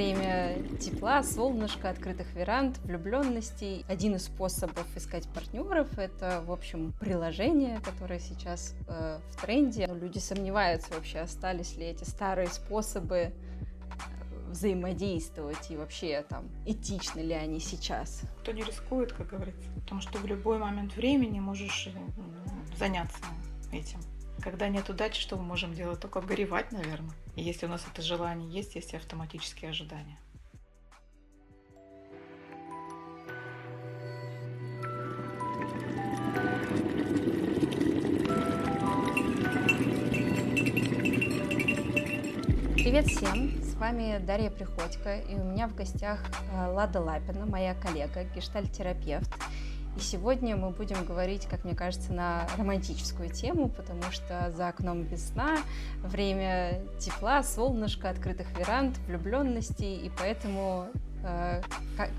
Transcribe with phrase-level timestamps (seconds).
[0.00, 3.84] Время тепла, солнышка, открытых веранд, влюбленностей.
[3.86, 9.86] Один из способов искать партнеров– это, в общем, приложение, которое сейчас э, в тренде.
[9.86, 13.32] Но люди сомневаются вообще, остались ли эти старые способы э,
[14.48, 18.22] взаимодействовать и вообще там этичны ли они сейчас.
[18.40, 23.18] Кто не рискует, как говорится, потому что в любой момент времени можешь э, заняться
[23.70, 24.00] этим.
[24.42, 26.00] Когда нет удачи, что мы можем делать?
[26.00, 27.14] Только горевать, наверное.
[27.36, 30.18] И если у нас это желание есть, есть автоматические ожидания.
[42.74, 43.62] Привет всем!
[43.62, 46.18] С вами Дарья Приходько, и у меня в гостях
[46.52, 49.30] э, Лада Лапина, моя коллега, гештальтерапевт.
[50.00, 55.58] Сегодня мы будем говорить, как мне кажется, на романтическую тему, потому что за окном весна,
[56.02, 60.88] время тепла, солнышко, открытых веранд, влюбленностей, и поэтому
[61.22, 61.60] э,
[61.98, 62.10] как,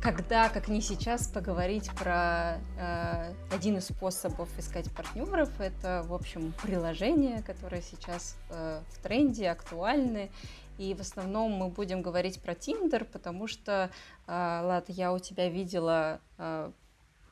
[0.00, 5.50] когда, как не сейчас, поговорить про э, один из способов искать партнеров.
[5.60, 10.30] Это, в общем, приложение, которое сейчас э, в тренде, актуальны.
[10.78, 13.90] И в основном мы будем говорить про Тиндер, потому что,
[14.28, 16.70] э, Лад, я у тебя видела э,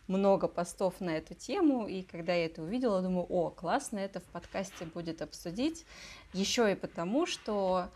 [0.09, 4.25] много постов на эту тему, и когда я это увидела, думаю, о, классно, это в
[4.25, 5.85] подкасте будет обсудить.
[6.33, 7.91] Еще и потому, что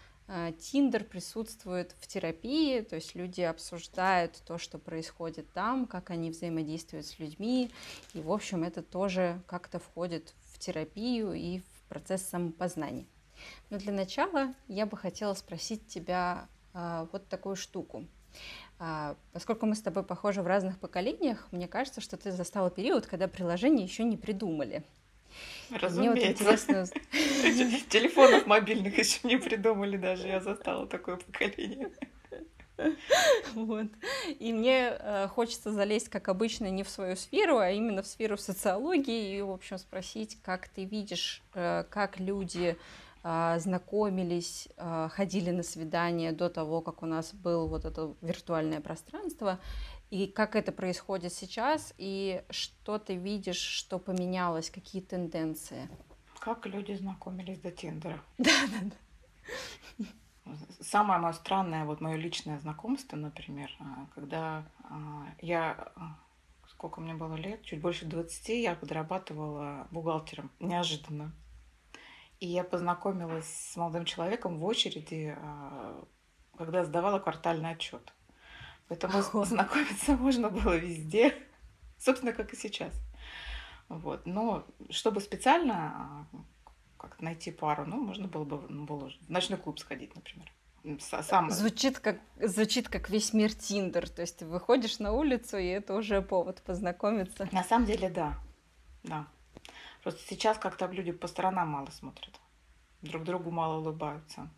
[0.61, 7.07] Тиндер присутствует в терапии, то есть люди обсуждают то, что происходит там, как они взаимодействуют
[7.07, 7.71] с людьми,
[8.15, 13.07] и, в общем, это тоже как-то входит в терапию и в процесс самопознания.
[13.71, 18.07] Но для начала я бы хотела спросить тебя а, вот такую штуку.
[18.83, 23.07] А, поскольку мы с тобой похожи в разных поколениях, мне кажется, что ты застала период,
[23.07, 24.83] когда приложения еще не придумали.
[25.71, 26.01] Разумеется.
[26.01, 26.87] Мне вот интересно...
[27.91, 31.91] Телефонов мобильных еще не придумали даже, я застала такое поколение.
[33.53, 33.89] Вот.
[34.39, 38.39] И мне э, хочется залезть, как обычно, не в свою сферу, а именно в сферу
[38.39, 42.79] социологии и, в общем, спросить, как ты видишь, э, как люди
[43.23, 49.59] знакомились, э, ходили на свидания до того, как у нас было вот это виртуальное пространство,
[50.11, 55.89] и как это происходит сейчас, и что ты видишь, что поменялось, какие тенденции?
[56.41, 58.21] Как люди знакомились до Тиндера?
[58.39, 58.91] Да, да,
[59.99, 60.07] да.
[60.81, 66.19] Самое мое странное, вот мое личное знакомство, например, а, когда а, я, а,
[66.69, 71.33] сколько мне было лет, чуть больше 20, я подрабатывала бухгалтером, неожиданно.
[72.41, 75.37] И я познакомилась с молодым человеком в очереди,
[76.57, 78.13] когда сдавала квартальный отчет.
[78.89, 81.35] Поэтому знакомиться можно было везде,
[81.99, 82.93] собственно, как и сейчас.
[83.89, 84.27] Вот.
[84.27, 86.39] Но чтобы специально а,
[86.97, 90.51] как найти пару, ну, можно было бы ну, было в ночной клуб сходить, например.
[90.99, 91.51] Сам...
[91.51, 95.95] Звучит как, звучит как весь мир Тиндер, то есть ты выходишь на улицу, и это
[95.95, 97.49] уже повод познакомиться.
[97.53, 98.39] На самом деле, да,
[99.03, 99.27] да.
[100.03, 102.41] Просто сейчас как-то люди по сторонам мало смотрят,
[103.03, 104.51] друг другу мало улыбаются.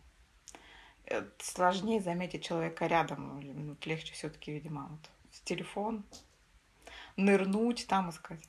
[1.05, 3.41] Э, сложнее заметить человека рядом.
[3.41, 6.03] Ну, легче все-таки, видимо, вот в телефон
[7.17, 8.43] нырнуть, там искать.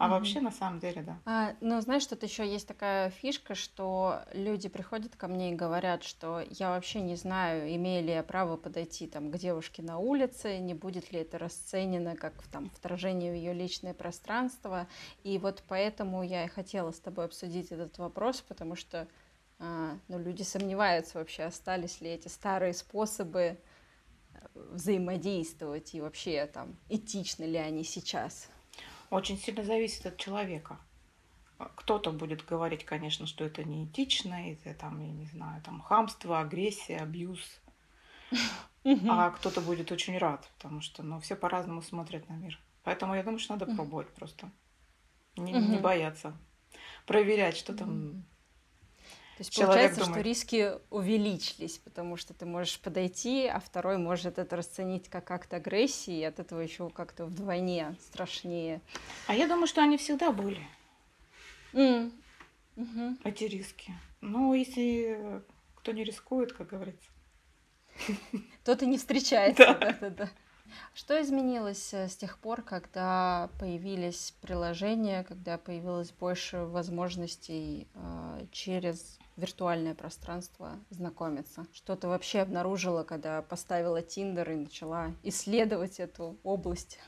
[0.00, 0.10] А mm-hmm.
[0.12, 1.18] вообще, на самом деле, да.
[1.26, 6.04] А, ну, знаешь, тут еще есть такая фишка, что люди приходят ко мне и говорят,
[6.04, 10.56] что я вообще не знаю, имею ли я право подойти там, к девушке на улице,
[10.56, 14.88] не будет ли это расценено как там, вторжение в ее личное пространство.
[15.22, 19.06] И вот поэтому я и хотела с тобой обсудить этот вопрос, потому что
[19.58, 23.58] а, но люди сомневаются вообще, остались ли эти старые способы э,
[24.54, 28.48] взаимодействовать и вообще там этичны ли они сейчас.
[29.10, 30.78] Очень сильно зависит от человека.
[31.58, 36.40] Кто-то будет говорить, конечно, что это не этично, это там, я не знаю, там хамство,
[36.40, 37.60] агрессия, абьюз.
[38.84, 42.58] А кто-то будет очень рад, потому что ну, все по-разному смотрят на мир.
[42.82, 44.50] Поэтому я думаю, что надо пробовать просто.
[45.36, 46.34] Не, не бояться.
[47.06, 48.24] Проверять, что там
[49.40, 50.20] то есть Человек получается, думает.
[50.20, 55.54] что риски увеличились, потому что ты можешь подойти, а второй может это расценить как акт
[55.54, 58.82] агрессии, и от этого еще как-то вдвойне страшнее.
[59.28, 60.60] А я думаю, что они всегда были.
[61.72, 62.12] Mm.
[62.76, 63.16] Угу.
[63.24, 63.94] Эти риски.
[64.20, 65.42] Ну, если
[65.76, 67.08] кто не рискует, как говорится.
[68.62, 69.74] Тот и не встречается.
[69.80, 69.96] Да.
[70.02, 70.30] Да, да,
[70.92, 79.18] Что изменилось э, с тех пор, когда появились приложения, когда появилось больше возможностей э, через
[79.40, 81.66] виртуальное пространство знакомиться?
[81.72, 86.98] Что ты вообще обнаружила, когда поставила Тиндер и начала исследовать эту область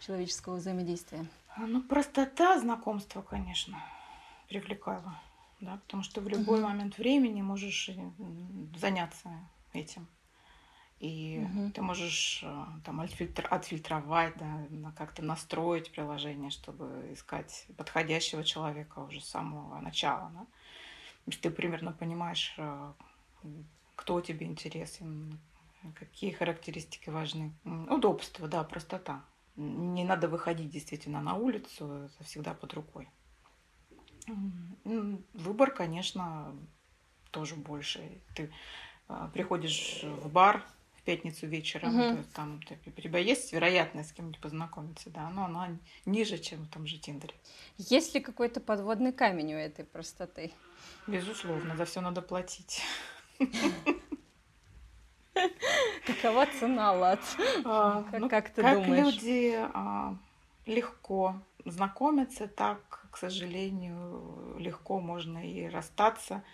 [0.00, 1.24] человеческого взаимодействия?
[1.56, 3.78] А, ну, простота знакомства, конечно,
[4.48, 5.18] привлекала,
[5.60, 6.68] да, потому что в любой uh-huh.
[6.68, 7.90] момент времени можешь
[8.76, 9.30] заняться
[9.72, 10.06] этим.
[11.02, 11.72] И угу.
[11.72, 19.20] ты можешь э, там отфильтр, отфильтровать, да, как-то настроить приложение, чтобы искать подходящего человека уже
[19.20, 20.30] с самого начала.
[20.32, 20.46] Да?
[21.40, 22.92] Ты примерно понимаешь, э,
[23.96, 25.38] кто тебе интересен,
[25.94, 27.52] какие характеристики важны.
[27.64, 29.24] Удобство, да, простота.
[29.56, 33.08] Не надо выходить действительно на улицу, это всегда под рукой.
[35.34, 36.54] Выбор, конечно,
[37.30, 38.22] тоже больше.
[38.34, 38.52] Ты
[39.08, 40.64] э, приходишь в бар,
[41.02, 42.16] в пятницу вечером, угу.
[42.16, 45.76] то там у тебя есть вероятность с кем-нибудь познакомиться, да, но она
[46.06, 47.34] ниже, чем в том же Тиндере.
[47.76, 50.52] Есть ли какой-то подводный камень у этой простоты?
[51.08, 52.82] Безусловно, за все надо платить.
[56.06, 57.20] Какова цена, Лад?
[57.64, 59.14] А, как, ну, как ты как думаешь?
[59.14, 60.16] люди а,
[60.66, 61.34] легко
[61.64, 66.44] знакомятся, так, к сожалению, легко можно и расстаться.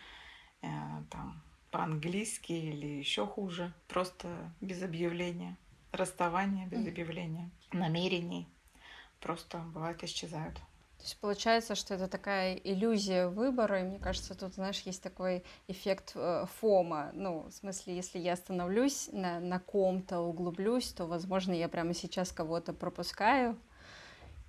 [0.62, 4.28] А, там, по-английски или еще хуже, просто
[4.60, 5.56] без объявления.
[5.92, 7.50] Расставание без объявления.
[7.72, 8.46] Намерений
[9.20, 10.54] просто бывает исчезают.
[10.98, 15.44] То есть получается, что это такая иллюзия выбора, и мне кажется, тут, знаешь, есть такой
[15.68, 17.10] эффект э, фома.
[17.14, 22.32] Ну, в смысле, если я остановлюсь на, на ком-то, углублюсь, то, возможно, я прямо сейчас
[22.32, 23.56] кого-то пропускаю.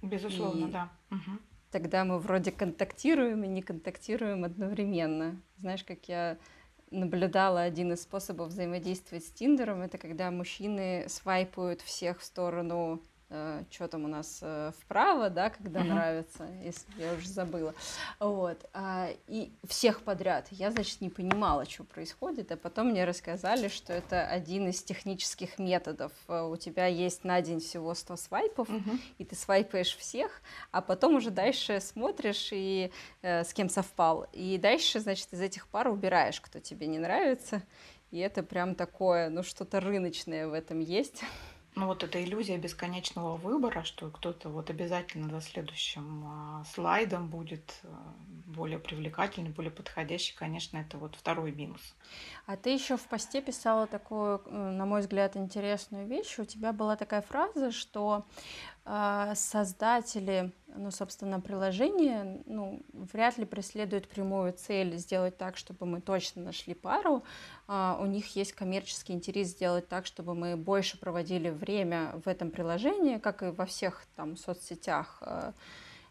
[0.01, 0.71] Безусловно, и...
[0.71, 0.89] да.
[1.11, 1.37] Угу.
[1.71, 5.39] Тогда мы вроде контактируем и не контактируем одновременно.
[5.57, 6.39] Знаешь, как я
[6.91, 13.63] наблюдала один из способов взаимодействовать с Тиндером, это когда мужчины свайпают всех в сторону э,
[13.69, 15.83] что там у нас э, вправо, да, когда uh-huh.
[15.83, 17.73] нравится, если я уже забыла.
[18.19, 18.57] Вот.
[18.73, 20.47] А, и всех подряд.
[20.51, 25.59] Я, значит, не понимала, что происходит, а потом мне рассказали, что это один из технических
[25.59, 26.11] методов.
[26.27, 28.99] Э, у тебя есть на день всего 100 свайпов, uh-huh.
[29.17, 30.41] и ты свайпаешь всех,
[30.71, 32.91] а потом уже дальше смотришь, и
[33.21, 34.27] э, с кем совпал.
[34.33, 37.61] И дальше, значит, из этих пар убираешь, кто тебе не нравится.
[38.11, 41.21] И это прям такое, ну, что-то рыночное в этом есть.
[41.79, 47.79] Ну вот эта иллюзия бесконечного выбора, что кто-то вот обязательно за следующим а, слайдом будет
[47.83, 48.13] а,
[48.45, 51.95] более привлекательный, более подходящий, конечно, это вот второй минус.
[52.45, 56.37] А ты еще в посте писала такую, на мой взгляд, интересную вещь.
[56.37, 58.25] У тебя была такая фраза, что
[58.83, 66.01] э, создатели, ну, собственно, приложения, ну, вряд ли преследуют прямую цель сделать так, чтобы мы
[66.01, 67.23] точно нашли пару.
[67.67, 72.51] Э, у них есть коммерческий интерес сделать так, чтобы мы больше проводили время в этом
[72.51, 75.17] приложении, как и во всех там соцсетях.
[75.21, 75.53] Э,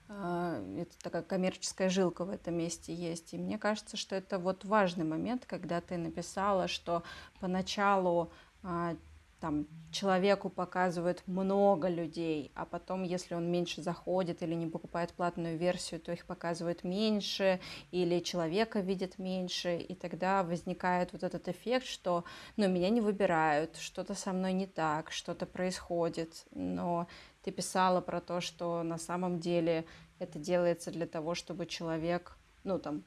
[0.09, 3.35] а, это такая коммерческая жилка в этом месте есть.
[3.35, 7.03] И мне кажется, что это вот важный момент, когда ты написала, что
[7.41, 8.33] поначалу
[8.63, 8.97] а,
[9.41, 15.57] там человеку показывают много людей, а потом, если он меньше заходит или не покупает платную
[15.57, 21.87] версию, то их показывают меньше, или человека видят меньше, и тогда возникает вот этот эффект,
[21.87, 22.25] что,
[22.57, 27.07] ну, меня не выбирают, что-то со мной не так, что-то происходит, но
[27.43, 29.85] ты писала про то, что на самом деле
[30.19, 33.05] это делается для того, чтобы человек, ну, там,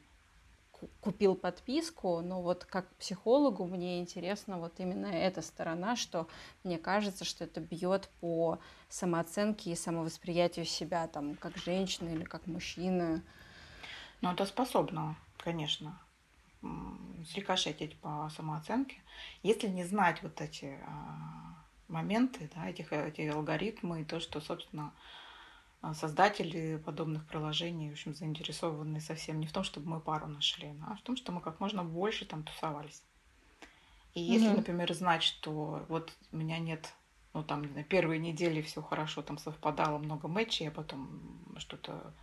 [1.00, 6.28] купил подписку, но вот как психологу мне интересно вот именно эта сторона, что
[6.63, 8.59] мне кажется, что это бьет по
[8.90, 13.21] самооценке и самовосприятию себя, там, как женщины или как мужчины.
[14.21, 16.00] Ну, это способно, конечно,
[17.28, 18.97] срикошетить по самооценке.
[19.44, 21.56] Если не знать вот эти а,
[21.88, 24.94] моменты, да, этих, эти алгоритмы, и то, что, собственно,
[25.94, 30.95] создатели подобных приложений, в общем, заинтересованы совсем не в том, чтобы мы пару нашли, а
[30.95, 33.04] в том, что мы как можно больше там тусовались.
[34.14, 34.57] И если, mm-hmm.
[34.57, 36.94] например, знать, что вот у меня нет,
[37.33, 42.14] ну там, знаю, первые недели все хорошо, там совпадало много матчей, а потом что-то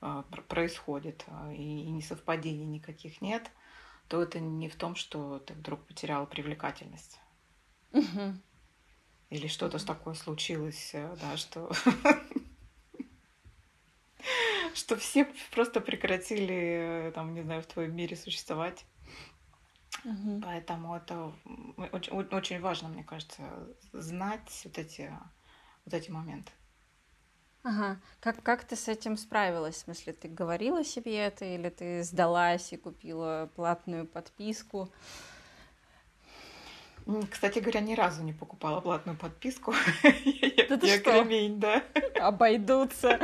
[0.00, 3.50] э, происходит, и, и несовпадений никаких нет,
[4.08, 7.18] то это не в том, что ты вдруг потеряла привлекательность.
[7.92, 8.36] Mm-hmm
[9.30, 11.70] или что-то такое случилось, э, да, что
[14.76, 18.84] что все просто прекратили, э, там, не знаю, в твоем мире существовать.
[20.04, 20.42] Угу.
[20.44, 21.32] Поэтому это
[21.92, 23.42] очень, очень важно, мне кажется,
[23.92, 25.12] знать вот эти,
[25.84, 26.52] вот эти моменты.
[27.62, 27.98] Ага.
[28.20, 29.74] Как, как ты с этим справилась?
[29.76, 34.92] В смысле, ты говорила себе это, или ты сдалась и купила платную подписку?
[37.30, 39.74] Кстати говоря, ни разу не покупала платную подписку.
[40.02, 41.82] Я кремень, да.
[42.20, 43.18] Обойдутся.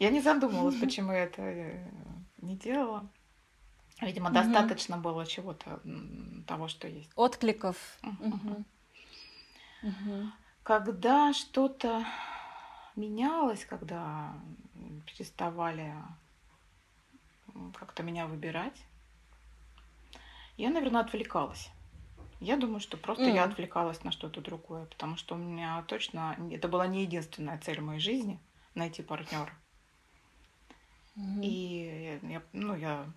[0.00, 1.86] Я не задумывалась, почему я это э,
[2.38, 3.08] не делала.
[4.00, 5.80] Видимо, достаточно было чего-то
[6.46, 7.10] того, что есть.
[7.16, 7.76] Откликов.
[10.62, 12.04] Когда что-то
[12.96, 14.34] менялось, когда
[15.06, 15.94] переставали
[17.74, 18.84] как-то меня выбирать,
[20.56, 21.70] Я, наверное, отвлекалась.
[22.40, 23.34] Я думаю, что просто mm.
[23.34, 27.80] я отвлекалась на что-то другое, потому что у меня точно это была не единственная цель
[27.80, 28.40] моей жизни
[28.76, 29.52] найти партнера.
[31.16, 31.42] Mm-hmm.
[31.42, 33.10] И я, ну, я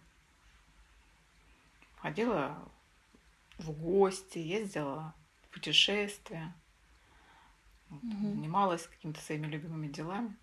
[1.97, 2.57] ходила
[3.57, 5.13] в гости, ездила
[5.43, 6.53] в путешествия,
[7.89, 8.33] mm-hmm.
[8.35, 10.35] занималась какими-то своими любимыми делами.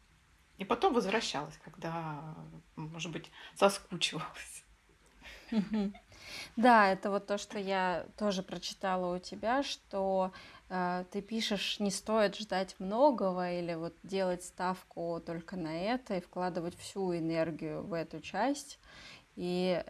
[0.59, 2.35] И потом возвращалась, когда,
[2.77, 4.65] может быть, соскучивалась.
[6.57, 10.33] Да, это вот то, что я тоже прочитала у тебя, что
[10.69, 16.77] ты пишешь, не стоит ждать многого или вот делать ставку только на это и вкладывать
[16.77, 18.79] всю энергию в эту часть.
[19.37, 19.83] И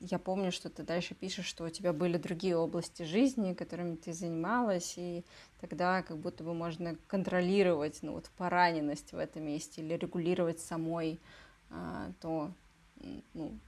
[0.00, 4.12] я помню, что ты дальше пишешь, что у тебя были другие области жизни, которыми ты
[4.12, 5.24] занималась, и
[5.60, 11.20] тогда как будто бы можно контролировать ну, вот, пораненность в этом месте или регулировать самой
[11.70, 12.50] а, то,
[13.32, 13.58] ну,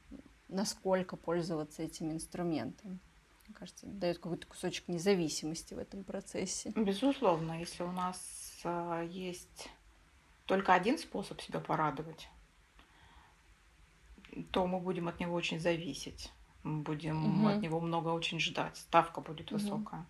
[0.48, 2.98] насколько пользоваться этим инструментом.
[3.46, 6.72] Мне кажется, дает какой-то кусочек независимости в этом процессе.
[6.74, 9.68] Безусловно, если у нас а, есть
[10.46, 12.28] только один способ себя порадовать,
[14.50, 16.32] то мы будем от него очень зависеть.
[16.64, 17.48] Мы будем угу.
[17.48, 18.76] от него много очень ждать.
[18.76, 19.60] Ставка будет угу.
[19.60, 20.06] высокая.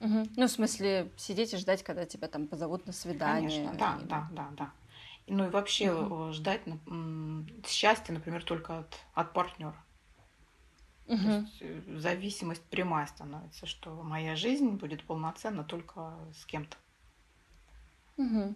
[0.00, 0.28] Угу.
[0.36, 3.48] Ну, в смысле, сидеть и ждать, когда тебя там позовут на свидание.
[3.48, 4.06] Конечно, да, и...
[4.06, 4.72] да, да, да.
[5.28, 6.32] Ну и вообще угу.
[6.32, 6.62] ждать
[7.66, 9.76] счастья, например, только от, от партнера.
[11.08, 11.16] Угу.
[11.16, 16.76] То есть э, зависимость прямая становится, что моя жизнь будет полноценна только с кем-то.
[18.18, 18.54] Угу.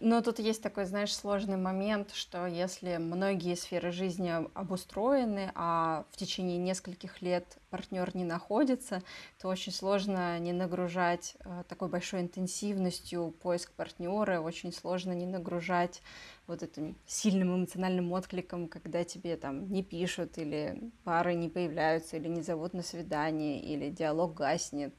[0.00, 6.16] Но тут есть такой, знаешь, сложный момент, что если многие сферы жизни обустроены, а в
[6.16, 9.02] течение нескольких лет партнер не находится,
[9.40, 16.02] то очень сложно не нагружать э, такой большой интенсивностью поиск партнера, очень сложно не нагружать
[16.46, 22.28] вот этим сильным эмоциональным откликом, когда тебе там не пишут, или пары не появляются, или
[22.28, 24.94] не зовут на свидание, или диалог гаснет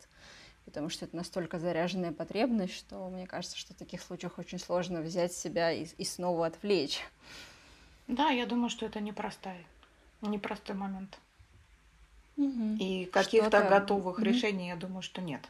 [0.65, 5.01] потому что это настолько заряженная потребность, что мне кажется, что в таких случаях очень сложно
[5.01, 7.01] взять себя и, и снова отвлечь.
[8.07, 9.65] Да, я думаю, что это непростой,
[10.22, 11.17] непростой момент.
[12.38, 12.77] Угу.
[12.79, 14.25] И каких-то готовых угу.
[14.25, 15.48] решений, я думаю, что нет.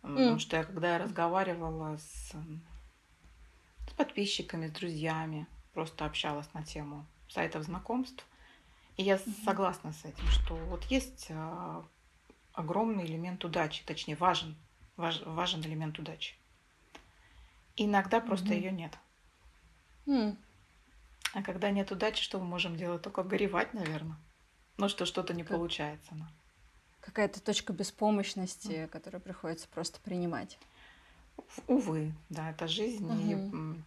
[0.00, 7.06] Потому что я, когда я разговаривала с, с подписчиками, с друзьями, просто общалась на тему
[7.28, 8.26] сайтов знакомств,
[8.96, 9.30] и я угу.
[9.44, 11.84] согласна с этим, что вот есть а,
[12.54, 14.56] огромный элемент удачи, точнее важен,
[14.96, 16.34] важ, важен элемент удачи.
[17.76, 18.56] Иногда просто mm-hmm.
[18.56, 18.98] ее нет.
[20.06, 20.36] Mm.
[21.34, 23.02] А когда нет удачи, что мы можем делать?
[23.02, 24.16] Только горевать, наверное.
[24.76, 25.56] Ну, что что-то не как...
[25.56, 26.14] получается.
[26.14, 26.26] Но.
[27.00, 28.88] Какая-то точка беспомощности, mm.
[28.88, 30.58] которую приходится просто принимать.
[31.66, 33.08] Увы, да, это жизнь.
[33.08, 33.76] Mm-hmm.
[33.76, 33.80] И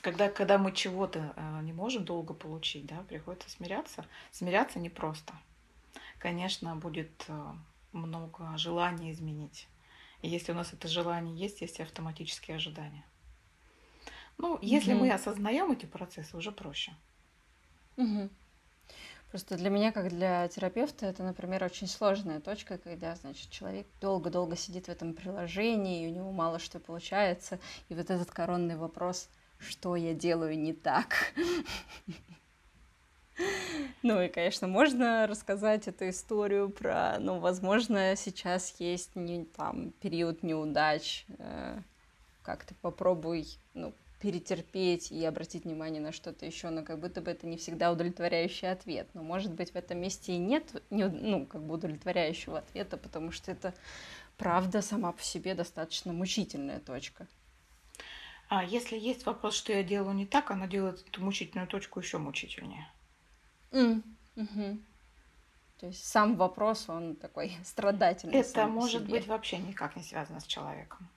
[0.00, 4.06] когда, когда мы чего-то э, не можем долго получить, да, приходится смиряться.
[4.32, 5.32] Смиряться непросто.
[5.32, 5.51] просто
[6.22, 7.52] конечно, будет э,
[7.90, 9.66] много желания изменить.
[10.22, 13.04] И если у нас это желание есть, есть автоматические ожидания.
[14.38, 15.00] Ну, если угу.
[15.00, 16.92] мы осознаем эти процессы, уже проще.
[17.96, 18.30] Угу.
[19.30, 24.56] Просто для меня, как для терапевта, это, например, очень сложная точка, когда, значит, человек долго-долго
[24.56, 29.28] сидит в этом приложении, и у него мало что получается, и вот этот коронный вопрос,
[29.58, 31.34] что я делаю не так.
[34.02, 40.42] Ну и, конечно, можно рассказать эту историю про, ну, возможно, сейчас есть не, там период
[40.42, 41.78] неудач, э,
[42.42, 47.46] как-то попробуй, ну, перетерпеть и обратить внимание на что-то еще, но как будто бы это
[47.46, 49.08] не всегда удовлетворяющий ответ.
[49.14, 53.32] Но, может быть, в этом месте и нет, не, ну, как бы удовлетворяющего ответа, потому
[53.32, 53.74] что это
[54.36, 57.26] правда сама по себе достаточно мучительная точка.
[58.48, 62.18] А если есть вопрос, что я делаю не так, она делает эту мучительную точку еще
[62.18, 62.86] мучительнее.
[63.72, 64.02] Mm.
[64.36, 64.78] Угу.
[65.78, 68.34] То есть сам вопрос, он такой страдательный.
[68.34, 69.12] Это может себе.
[69.14, 71.08] быть вообще никак не связано с человеком.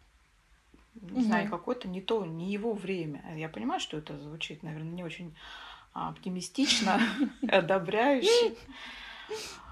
[0.96, 1.22] Не угу.
[1.22, 3.36] знаю, какое-то не то, не его время.
[3.36, 5.36] Я понимаю, что это звучит, наверное, не очень
[5.94, 7.00] оптимистично,
[7.48, 8.56] одобряюще.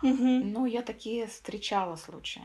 [0.01, 2.43] Но я такие встречала случаи.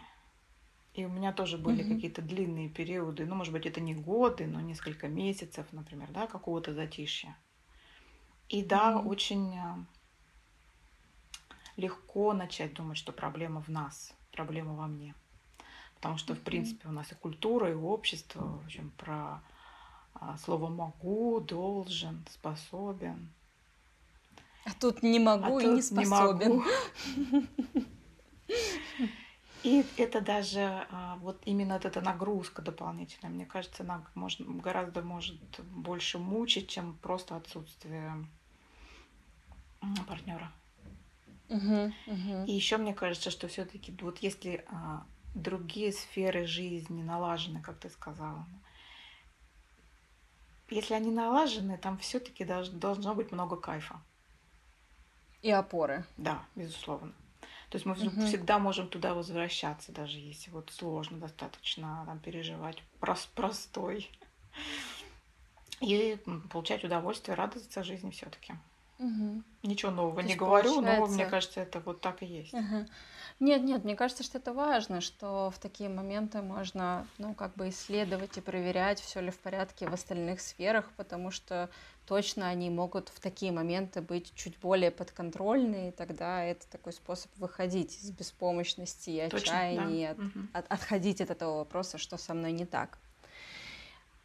[0.95, 4.61] И у меня тоже были какие-то длинные периоды, ну, может быть, это не годы, но
[4.61, 7.37] несколько месяцев, например, да, какого-то затишья.
[8.49, 9.85] И да, очень а,
[11.78, 15.14] легко начать думать, что проблема в нас, проблема во мне.
[15.94, 19.42] Потому что, в принципе, у нас и культура, и общество, в общем, про
[20.14, 23.32] а, слово могу, должен, способен.
[24.64, 26.50] А тут не могу а и не способен.
[26.50, 27.47] Не могу.
[29.64, 35.02] И это даже а, вот именно вот эта нагрузка дополнительная, мне кажется, она может, гораздо
[35.02, 38.25] может больше мучить, чем просто отсутствие
[40.06, 40.52] партнера.
[42.47, 47.90] И еще мне кажется, что все-таки вот если а, другие сферы жизни налажены, как ты
[47.90, 48.47] сказала,
[50.71, 54.00] если они налажены, там все-таки должно быть много кайфа.
[55.43, 56.05] И опоры.
[56.17, 57.12] Да, безусловно.
[57.71, 58.26] То есть мы Мгм.
[58.26, 64.11] всегда можем туда возвращаться, даже если вот сложно достаточно там переживать прос- простой.
[65.81, 66.19] И
[66.50, 68.55] получать удовольствие, радоваться жизни все-таки.
[68.99, 69.45] Мгм.
[69.62, 72.55] Ничего нового не говорю, но мне получается кажется, это вот так и есть.
[72.55, 72.87] Ага.
[73.40, 77.69] Нет, нет, мне кажется, что это важно, что в такие моменты можно, ну, как бы
[77.69, 81.71] исследовать и проверять, все ли в порядке в остальных сферах, потому что
[82.07, 87.31] точно они могут в такие моменты быть чуть более подконтрольны, и тогда это такой способ
[87.37, 89.59] выходить из беспомощности и Точно, да.
[89.61, 90.50] отчаяния, от- Мгм.
[90.52, 92.99] от- отходить от этого вопроса, что со мной не так.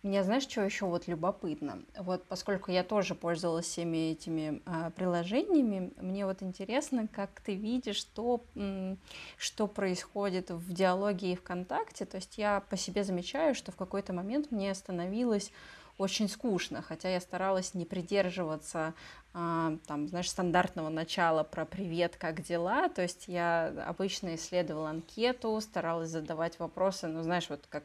[0.03, 1.81] Мне, знаешь, что еще вот любопытно?
[1.97, 7.95] Вот поскольку я тоже пользовалась всеми этими а, приложениями, мне вот интересно, как ты видишь,
[7.95, 8.43] что,
[9.37, 12.03] что происходит в диалоге и ВКонтакте.
[12.03, 15.53] То есть я по себе замечаю, что в какой-то момент мне становилось
[15.97, 18.93] очень скучно, хотя я старалась не придерживаться
[19.35, 22.87] а, там, знаешь, стандартного начала про привет, как дела.
[22.89, 27.83] То есть я обычно исследовала анкету, старалась задавать вопросы, ну, знаешь, вот как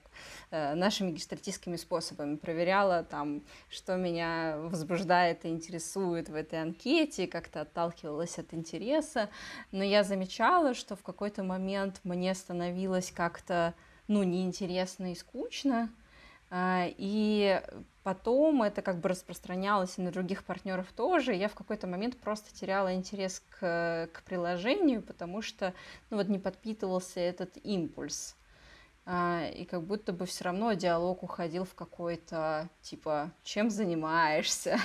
[0.50, 2.37] э, нашими гештальтистскими способами.
[2.37, 9.31] Проверяла там, что меня возбуждает и интересует в этой анкете, как-то отталкивалась от интереса.
[9.73, 13.73] Но я замечала, что в какой-то момент мне становилось как-то,
[14.07, 15.88] ну, неинтересно и скучно.
[16.50, 17.62] А, И
[18.09, 21.35] потом это как бы распространялось и на других партнеров тоже.
[21.35, 25.75] Я в какой-то момент просто теряла интерес к, к приложению, потому что
[26.09, 28.35] ну, вот не подпитывался этот импульс.
[29.05, 34.79] А, И как будто бы все равно диалог уходил в какой-то типа «чем занимаешься?».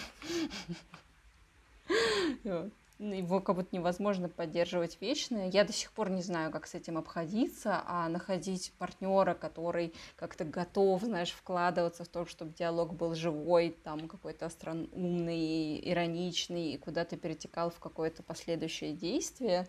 [3.11, 5.49] Его как будто невозможно поддерживать вечно.
[5.49, 10.45] Я до сих пор не знаю, как с этим обходиться, а находить партнера, который как-то
[10.45, 17.17] готов, знаешь, вкладываться в то, чтобы диалог был живой, там какой-то остроумный, ироничный, и куда-то
[17.17, 19.67] перетекал в какое-то последующее действие.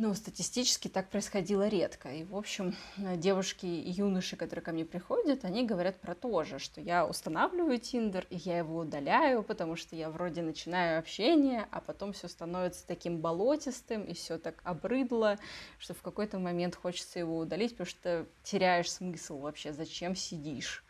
[0.00, 2.08] Ну, статистически так происходило редко.
[2.12, 2.76] И, в общем,
[3.16, 7.80] девушки и юноши, которые ко мне приходят, они говорят про то же, что я устанавливаю
[7.80, 12.86] Тиндер, и я его удаляю, потому что я вроде начинаю общение, а потом все становится
[12.86, 15.36] таким болотистым, и все так обрыдло,
[15.80, 20.84] что в какой-то момент хочется его удалить, потому что теряешь смысл вообще, зачем сидишь.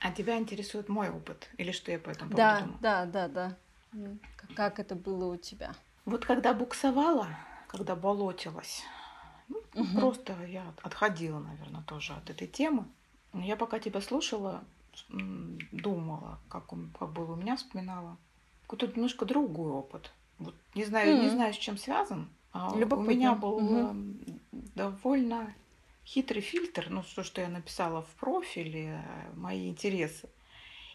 [0.00, 1.48] А тебя интересует мой опыт?
[1.56, 2.78] Или что я по этому поводу Да, думаю?
[2.82, 3.56] да, да, да.
[4.54, 5.72] Как это было у тебя?
[6.04, 7.28] Вот когда буксовала,
[7.72, 8.82] когда болотилась,
[9.48, 9.98] ну, Мгм.
[9.98, 12.84] просто я отходила, наверное, тоже от этой темы.
[13.32, 14.62] Но я пока тебя слушала,
[15.08, 18.18] думала, как, он, как было у меня, вспоминала.
[18.64, 20.12] Какой-то немножко другой опыт.
[20.38, 21.30] Вот не знаю, не М.
[21.30, 22.28] знаю, с чем связан.
[22.52, 23.10] а у Любопытно.
[23.10, 23.94] меня был э,
[24.52, 25.54] довольно
[26.04, 29.02] хитрый фильтр, ну, то, что я написала в профиле,
[29.34, 30.28] мои интересы.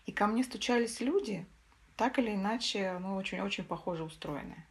[0.05, 1.47] И ко мне стучались люди,
[1.95, 4.67] так или иначе, ну, очень-очень похоже устроенные.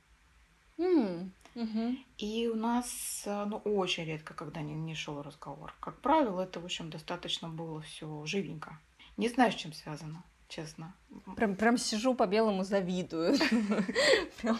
[0.78, 1.98] М, мгм.
[2.18, 5.74] И у нас, э, ну, очень редко, когда не, не шел разговор.
[5.80, 8.78] Как правило, это, в общем, достаточно было все живенько.
[9.16, 10.94] Не знаю, с чем связано, честно.
[11.36, 13.34] Прям, прям сижу по белому завидую.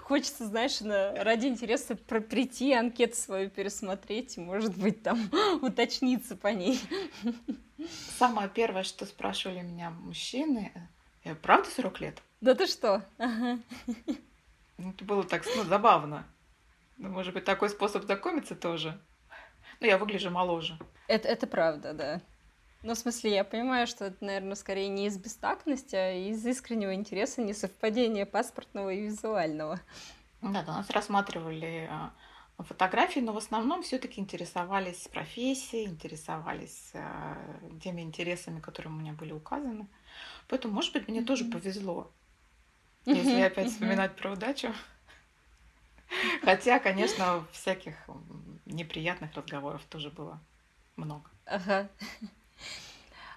[0.00, 5.30] Хочется, знаешь, на- ради интереса про- прийти, анкету свою пересмотреть, и, может быть, там
[5.62, 6.80] уточниться по ней.
[8.18, 10.72] Самое первое, что спрашивали меня мужчины,
[11.24, 12.22] э, правда 40 лет?
[12.40, 13.04] Да ты что?
[13.18, 13.58] Ага.
[14.82, 16.26] Ну, это было так ну, забавно.
[16.98, 19.00] Ну, может быть, такой способ знакомиться тоже.
[19.80, 20.78] Ну, я выгляжу моложе.
[21.06, 22.20] Это, это правда, да.
[22.82, 26.94] Ну, в смысле, я понимаю, что это, наверное, скорее не из бестактности, а из искреннего
[26.94, 29.80] интереса, несовпадения паспортного и визуального.
[30.40, 32.12] Да, да, нас рассматривали а,
[32.58, 37.36] фотографии, но в основном все-таки интересовались профессией, интересовались а,
[37.82, 39.86] теми интересами, которые у меня были указаны.
[40.48, 41.52] Поэтому, может быть, мне тоже Мгм.
[41.52, 42.12] повезло,
[43.04, 44.72] если опять вспоминать про удачу.
[46.42, 47.94] Хотя, конечно, всяких
[48.66, 50.40] неприятных разговоров тоже было
[50.96, 51.30] много.
[51.46, 51.88] Ага.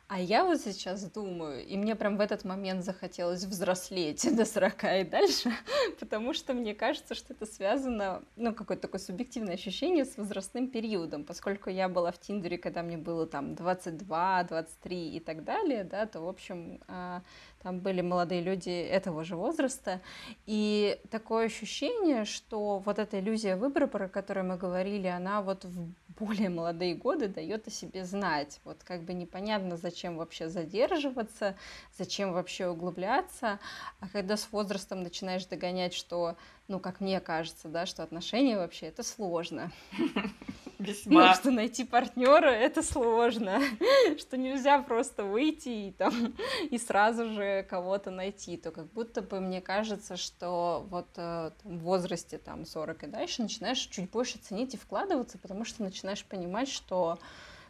[0.08, 4.84] А я вот сейчас думаю, и мне прям в этот момент захотелось взрослеть до 40
[4.84, 5.51] и дальше,
[5.99, 11.23] потому что мне кажется, что это связано, ну, какое-то такое субъективное ощущение с возрастным периодом,
[11.23, 16.06] поскольку я была в Тиндере, когда мне было там 22, 23 и так далее, да,
[16.06, 17.23] то, в общем, а,
[17.65, 19.99] там были молодые люди этого же возраста,
[20.45, 25.89] и такое ощущение, что вот эта иллюзия выбора, про которую мы говорили, она вот в
[26.19, 28.60] более молодые годы дает о себе знать.
[28.65, 31.56] Вот как бы непонятно, зачем вообще задерживаться,
[31.97, 33.60] зачем вообще углубляться,
[33.99, 36.36] а когда с возрастом начинаешь догонять, что,
[36.67, 39.71] ну, как мне кажется, да, что отношения вообще это сложно.
[40.80, 41.30] Весьма.
[41.30, 43.62] Ну, что найти партнера это сложно,
[44.17, 46.36] что нельзя просто выйти и там
[46.69, 51.78] и сразу же кого-то найти, то как будто бы мне кажется, что вот э, там,
[51.78, 56.25] в возрасте там 40 и дальше начинаешь чуть больше ценить и вкладываться, потому что начинаешь
[56.25, 57.19] понимать, что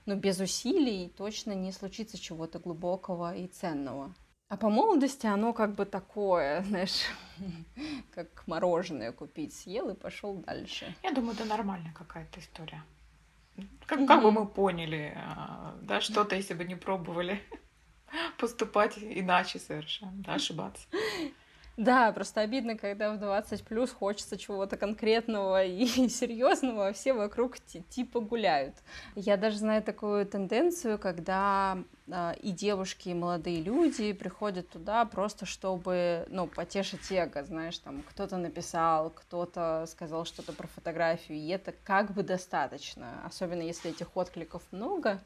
[0.05, 4.13] ну, без усилий точно не случится чего-то глубокого и ценного.
[4.47, 7.05] А по молодости оно как бы такое, знаешь,
[8.13, 10.95] как мороженое купить, съел и пошел дальше.
[11.03, 12.83] Я думаю, это нормальная какая-то история.
[13.85, 17.41] Как, как бы мы поняли, а, да, что-то, если бы не пробовали
[18.37, 20.87] поступать иначе совершенно, да, ошибаться.
[21.77, 27.57] Да, просто обидно, когда в 20 плюс хочется чего-то конкретного и серьезного, а все вокруг
[27.59, 28.75] типа гуляют.
[29.15, 35.45] Я даже знаю такую тенденцию, когда э, и девушки, и молодые люди приходят туда просто
[35.45, 41.73] чтобы, ну, потешить эго, знаешь, там кто-то написал, кто-то сказал что-то про фотографию, и это
[41.83, 45.19] как бы достаточно, особенно если этих откликов много,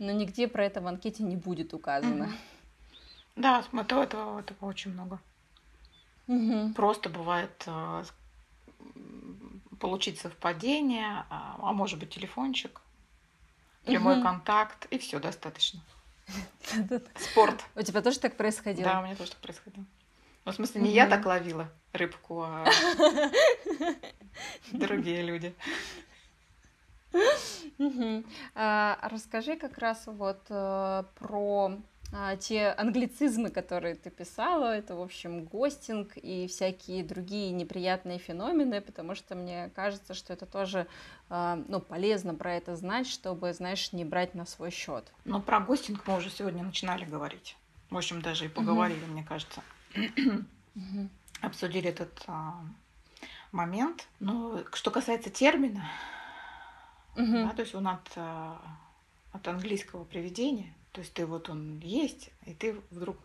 [0.00, 2.28] но нигде про это в анкете не будет указано.
[3.36, 5.20] Да, этого, этого, этого очень много.
[6.28, 6.74] Угу.
[6.74, 8.04] Просто бывает э,
[9.78, 12.80] получить совпадение, а, а может быть телефончик,
[13.84, 14.24] прямой угу.
[14.24, 15.80] контакт, и все достаточно.
[17.16, 17.64] Спорт.
[17.76, 18.90] У тебя тоже так происходило?
[18.90, 19.84] Да, у меня тоже так происходило.
[20.44, 22.64] Ну, в смысле, не я так ловила рыбку, а
[24.72, 25.54] другие люди.
[28.54, 31.78] А, расскажи как раз вот э, про
[32.12, 38.80] а, те англицизмы, которые ты писала, это, в общем, гостинг и всякие другие неприятные феномены,
[38.80, 40.86] потому что мне кажется, что это тоже
[41.28, 45.12] а, ну, полезно про это знать, чтобы, знаешь, не брать на свой счет.
[45.24, 47.56] Ну, про гостинг мы уже сегодня начинали говорить.
[47.90, 49.12] В общем, даже и поговорили, угу.
[49.12, 49.62] мне кажется.
[49.94, 51.08] Угу.
[51.40, 52.54] Обсудили этот а,
[53.50, 54.06] момент.
[54.20, 55.84] Но что касается термина,
[57.16, 57.32] угу.
[57.32, 58.60] да, то есть он от, а,
[59.32, 63.18] от английского приведения, то есть ты вот он есть, и ты вдруг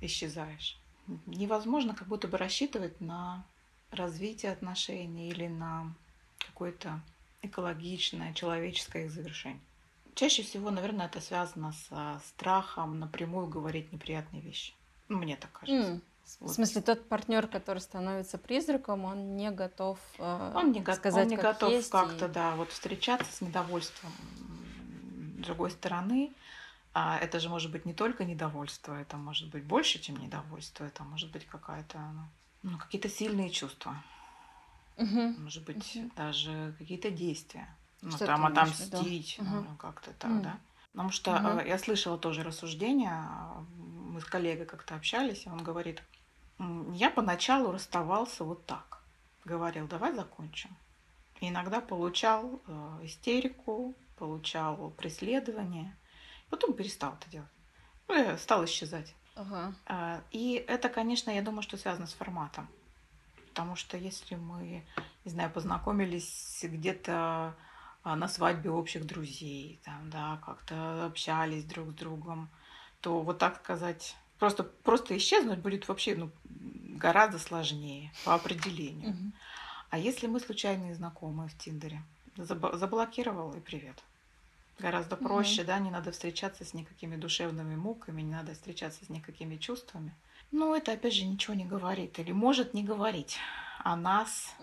[0.00, 0.78] исчезаешь.
[1.26, 3.44] Невозможно как будто бы рассчитывать на
[3.90, 5.92] развитие отношений или на
[6.38, 7.00] какое-то
[7.42, 9.58] экологичное, человеческое их завершение.
[10.14, 14.72] Чаще всего, наверное, это связано со страхом напрямую говорить неприятные вещи.
[15.08, 15.94] Ну, мне так кажется.
[15.94, 16.00] Mm.
[16.38, 16.50] Вот.
[16.50, 21.30] В смысле, тот партнер, который становится призраком, он не готов э, он не сказать, он
[21.30, 22.28] не как готов есть как-то, и...
[22.28, 24.12] да, вот встречаться с недовольством
[25.46, 26.32] другой стороны,
[26.98, 31.04] а это же может быть не только недовольство, это может быть больше, чем недовольство, это
[31.04, 34.02] может быть какая-то, ну, ну какие-то сильные чувства.
[34.96, 35.34] Угу.
[35.40, 36.10] Может быть, угу.
[36.16, 37.68] даже какие-то действия.
[38.00, 39.56] Ну, что там отомстить, угу.
[39.56, 40.40] ну, как-то так, угу.
[40.40, 40.58] да.
[40.92, 41.60] Потому что угу.
[41.68, 43.28] я слышала тоже рассуждения,
[43.76, 46.02] мы с коллегой как-то общались, и он говорит,
[46.94, 49.02] я поначалу расставался вот так.
[49.44, 50.70] Говорил, давай закончим.
[51.42, 55.94] И иногда получал э, истерику, получал преследование–
[56.50, 57.48] Потом перестал это делать.
[58.08, 59.14] Ну, стал исчезать.
[59.34, 59.74] Ага.
[59.86, 62.68] А, и это, конечно, я думаю, что связано с форматом.
[63.48, 64.84] Потому что если мы,
[65.24, 67.54] не знаю, познакомились где-то
[68.02, 72.48] а, на свадьбе общих друзей, там, да, как-то общались друг с другом,
[73.00, 79.10] то вот так сказать, просто, просто исчезнуть будет вообще ну, гораздо сложнее по определению.
[79.10, 79.32] Угу.
[79.90, 82.02] А если мы случайные знакомые в Тиндере,
[82.36, 84.02] заблокировал и привет.
[84.78, 85.68] Гораздо проще, угу.
[85.68, 90.14] да, не надо встречаться с никакими душевными муками, не надо встречаться с никакими чувствами.
[90.52, 93.38] Но это, опять же, ничего не говорит или может не говорить
[93.78, 94.54] о нас,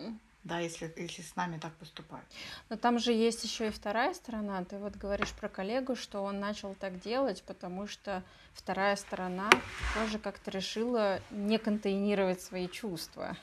[0.44, 2.26] да, если, если с нами так поступают.
[2.70, 4.64] Но там же есть еще и вторая сторона.
[4.66, 8.24] Ты вот говоришь про коллегу, что он начал так делать, потому что
[8.54, 9.50] вторая сторона
[9.96, 13.36] тоже как-то решила не контейнировать свои чувства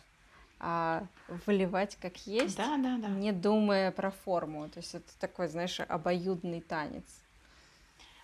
[0.61, 1.07] а
[1.46, 3.09] выливать как есть, да, да, да.
[3.09, 4.68] не думая про форму.
[4.68, 7.05] То есть это такой, знаешь, обоюдный танец.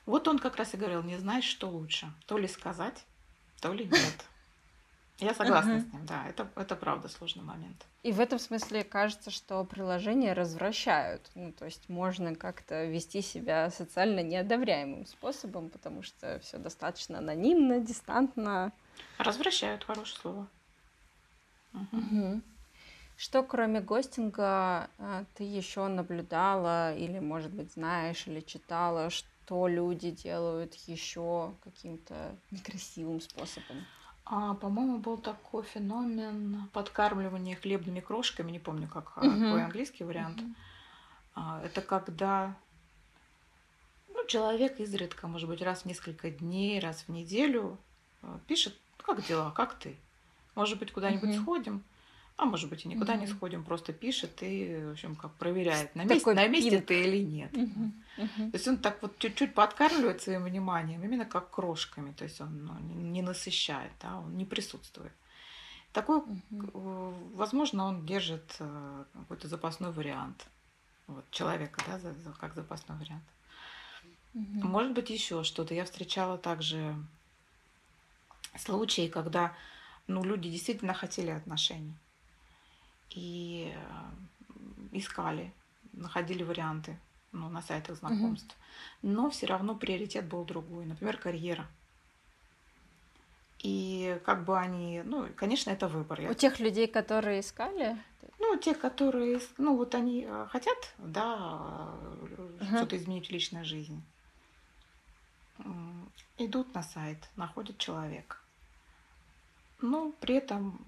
[0.04, 3.04] Вот он как раз и говорил, не знаешь, что лучше, то ли сказать,
[3.60, 4.24] то ли нет.
[5.18, 7.86] Я согласна с ним, да, это, это правда сложный момент.
[8.02, 11.30] И в этом смысле кажется, что приложения развращают.
[11.34, 17.80] Ну, то есть можно как-то вести себя социально неодобряемым способом, потому что все достаточно анонимно,
[17.80, 18.72] дистантно.
[19.16, 20.48] Развращают, хорошее слово.
[21.92, 22.42] Угу.
[23.16, 30.10] Что кроме гостинга э, ты еще наблюдала или, может быть, знаешь или читала, что люди
[30.10, 33.86] делают еще каким-то некрасивым способом?
[34.26, 39.30] А, по-моему, был такой феномен подкармливания хлебными крошками, не помню, как угу.
[39.30, 40.40] какой английский вариант.
[40.40, 40.54] Угу.
[41.36, 42.54] А, это когда
[44.08, 47.78] ну, человек изредка, может быть, раз в несколько дней, раз в неделю
[48.20, 49.96] а, пишет, как дела, как ты?
[50.56, 51.42] Может быть, куда-нибудь угу.
[51.42, 51.84] сходим?
[52.36, 53.20] А может быть, и никуда угу.
[53.20, 57.22] не сходим, просто пишет и, в общем, как проверяет, на месте, на месте ты или
[57.22, 57.56] нет.
[57.56, 57.92] Угу.
[58.18, 58.50] Угу.
[58.50, 62.12] То есть он так вот чуть-чуть подкармливает своим вниманием, именно как крошками.
[62.12, 65.12] То есть он ну, не насыщает, да, он не присутствует.
[65.92, 67.14] Такой, угу.
[67.34, 70.46] возможно, он держит э, какой-то запасной вариант.
[71.06, 73.24] Вот, человека, да, за, за, как запасной вариант.
[74.34, 74.68] Угу.
[74.68, 75.72] Может быть, еще что-то.
[75.72, 76.94] Я встречала также
[78.58, 79.54] случаи, когда
[80.06, 81.96] ну, люди действительно хотели отношений
[83.10, 85.52] и э, искали,
[85.92, 86.98] находили варианты
[87.32, 88.56] ну, на сайтах знакомств.
[89.02, 89.12] Угу.
[89.12, 91.66] Но все равно приоритет был другой, например, карьера.
[93.60, 96.20] И как бы они, ну, конечно, это выбор.
[96.30, 97.96] У тех людей, которые искали?
[98.38, 101.90] Ну, те, которые, ну, вот они э, хотят, да,
[102.22, 102.64] угу.
[102.64, 104.02] что-то изменить в личной жизни.
[106.38, 108.36] Идут на сайт, находят человека.
[109.80, 110.78] Но при этом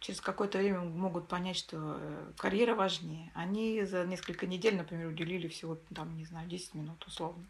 [0.00, 3.30] через какое-то время могут понять, что э, карьера важнее.
[3.34, 7.44] Они за несколько недель, например, уделили всего, там, не знаю, 10 минут условно.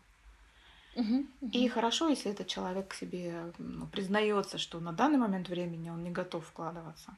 [1.53, 6.05] И хорошо, если этот человек к себе ну, признается, что на данный момент времени он
[6.05, 7.17] не готов вкладываться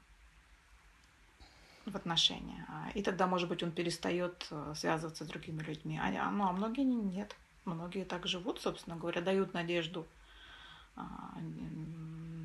[1.84, 2.64] в отношения.
[2.68, 6.00] А, и тогда, может быть, он перестает э, связываться с другими людьми.
[6.02, 7.36] А, а, ну, а многие нет.
[7.64, 10.06] Многие так живут, собственно говоря, дают надежду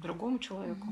[0.02, 0.88] другому человеку.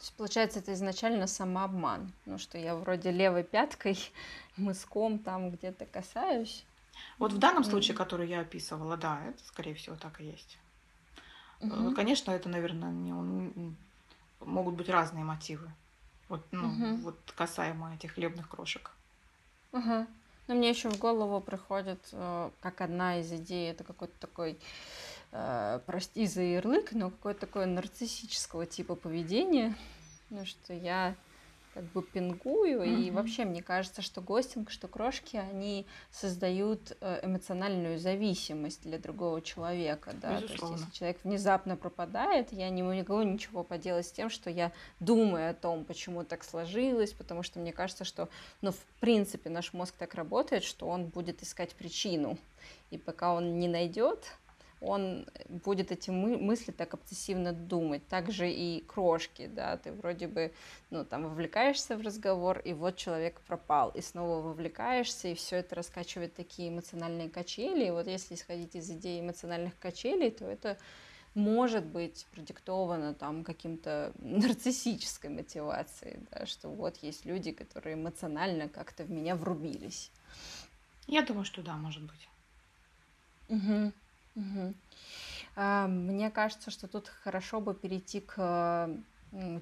[0.00, 2.10] То есть, получается, это изначально самообман.
[2.24, 3.98] Ну, что я вроде левой пяткой,
[4.56, 6.64] мыском там где-то касаюсь.
[7.18, 10.58] Вот в данном случае, который я описывала, да, это, скорее всего, так и есть.
[11.60, 11.94] Угу.
[11.94, 13.74] Конечно, это, наверное, не,
[14.40, 15.70] могут быть разные мотивы.
[16.28, 16.96] Вот, ну, угу.
[17.02, 18.90] вот касаемо этих хлебных крошек.
[19.72, 20.06] Угу.
[20.46, 24.58] Но мне еще в голову приходит, э, как одна из идей, это какой-то такой
[25.86, 29.74] прости за ярлык, но какое-то такое нарциссического типа поведения,
[30.30, 31.14] ну, что я
[31.74, 33.02] как бы пингую, mm-hmm.
[33.02, 39.40] и вообще мне кажется, что гостинг, что крошки, они создают э, эмоциональную зависимость для другого
[39.40, 40.58] человека, да, Безусловно.
[40.58, 44.72] то есть если человек внезапно пропадает, я не могу ничего поделать с тем, что я
[44.98, 48.28] думаю о том, почему так сложилось, потому что мне кажется, что,
[48.62, 52.36] ну, в принципе, наш мозг так работает, что он будет искать причину,
[52.90, 54.26] и пока он не найдет,
[54.80, 58.06] он будет эти мы мысли так обсессивно думать.
[58.08, 60.52] Также и крошки, да, ты вроде бы,
[60.90, 65.74] ну, там, вовлекаешься в разговор, и вот человек пропал, и снова вовлекаешься, и все это
[65.74, 67.86] раскачивает такие эмоциональные качели.
[67.86, 70.78] И вот если исходить из идеи эмоциональных качелей, то это
[71.34, 79.04] может быть продиктовано там каким-то нарциссической мотивацией, да, что вот есть люди, которые эмоционально как-то
[79.04, 80.10] в меня врубились.
[81.06, 82.28] Я думаю, что да, может быть.
[83.48, 83.92] Угу.
[84.34, 84.74] Мгм.
[85.56, 88.88] А, Мне кажется, что тут хорошо бы перейти к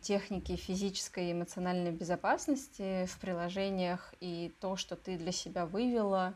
[0.03, 6.35] технике физической и эмоциональной безопасности в приложениях и то, что ты для себя вывела,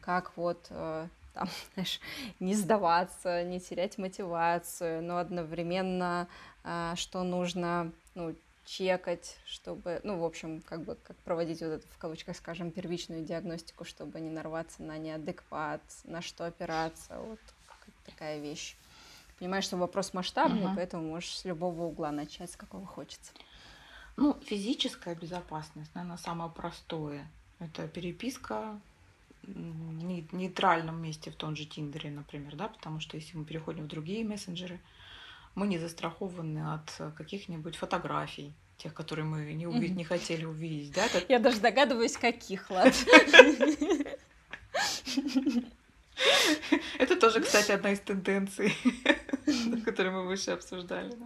[0.00, 2.00] как вот э, там, знаешь,
[2.40, 6.28] не сдаваться, не терять мотивацию, но одновременно,
[6.62, 11.88] а, что нужно, ну, чекать, чтобы, ну, в общем, как бы, как проводить вот эту,
[11.88, 17.40] в кавычках, скажем, первичную диагностику, чтобы не нарваться на неадекват, на что опираться, вот
[18.10, 18.76] такая вещь.
[19.38, 20.74] Понимаешь, что вопрос масштабный, угу.
[20.76, 23.32] поэтому можешь с любого угла начать, с какого хочется.
[24.16, 27.28] Ну, физическая безопасность, наверное, самое простое.
[27.60, 28.80] Это переписка
[29.44, 33.88] в нейтральном месте в том же Тиндере, например, да, потому что если мы переходим в
[33.88, 34.80] другие мессенджеры,
[35.54, 41.06] мы не застрахованы от каких-нибудь фотографий, тех, которые мы не, увидеть, не хотели увидеть, да?
[41.06, 41.24] Это...
[41.28, 42.92] Я даже догадываюсь, каких, ладно.
[46.98, 48.74] Это тоже, кстати, одна из тенденций,
[49.84, 51.16] которые мы выше обсуждали.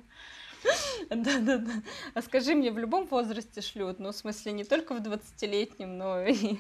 [1.11, 1.73] Да, да, да.
[2.15, 3.99] А скажи мне, в любом возрасте шлют?
[3.99, 6.59] Ну, в смысле, не только в 20-летнем, но и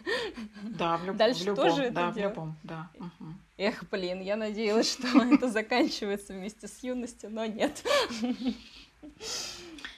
[0.62, 1.16] да, в люб...
[1.16, 2.90] дальше в любом, тоже да, это в любом, да.
[2.96, 3.34] Угу.
[3.58, 7.84] Эх, блин, я надеялась, что это заканчивается вместе с юностью, но нет.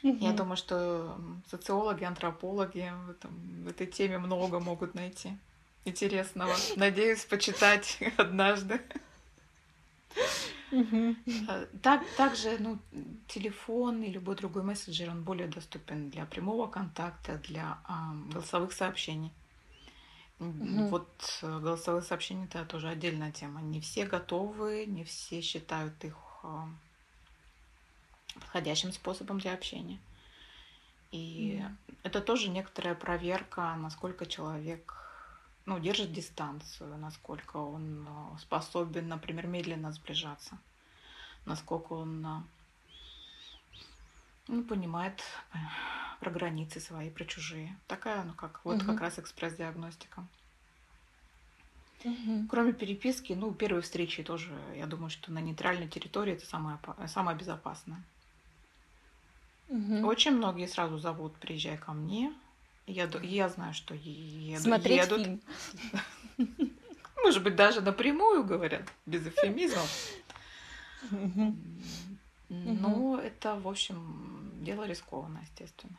[0.03, 1.16] Я думаю, что
[1.51, 3.31] социологи, антропологи в, этом,
[3.64, 5.31] в этой теме много могут найти
[5.85, 6.55] интересного.
[6.77, 8.81] Надеюсь, почитать однажды.
[11.49, 12.79] А, так, также ну,
[13.29, 19.33] телефон и любой другой мессенджер, он более доступен для прямого контакта, для а, голосовых сообщений.
[20.40, 20.88] Угу.
[20.88, 23.62] Вот э, голосовые сообщения это тоже отдельная тема.
[23.62, 26.68] Не все готовы, не все считают их а,
[28.35, 30.01] подходящим способом для общения.
[31.12, 31.77] И mm.
[32.03, 35.04] это тоже некоторая проверка, насколько человек
[35.66, 40.59] ну, держит дистанцию, насколько он э, способен, например, медленно сближаться,
[41.46, 42.42] насколько он э,
[44.48, 45.22] ну, понимает
[45.53, 45.57] э,
[46.20, 47.77] про границы свои, про чужие.
[47.87, 48.87] Такая, ну, как вот угу.
[48.87, 50.27] как раз экспресс-диагностика.
[52.05, 52.48] Угу.
[52.50, 57.37] Кроме переписки, ну, первые встречи тоже, я думаю, что на нейтральной территории это самое, самое
[57.38, 58.03] безопасное.
[59.68, 60.07] Угу.
[60.07, 62.35] Очень многие сразу зовут, приезжай ко мне,
[62.87, 65.23] я, я знаю, что еду, Смотреть едут.
[65.23, 65.40] Фильм.
[67.23, 69.90] Может быть, даже напрямую говорят, без эфемизмов.
[72.49, 75.97] Но это, в общем, дело рискованное, естественно.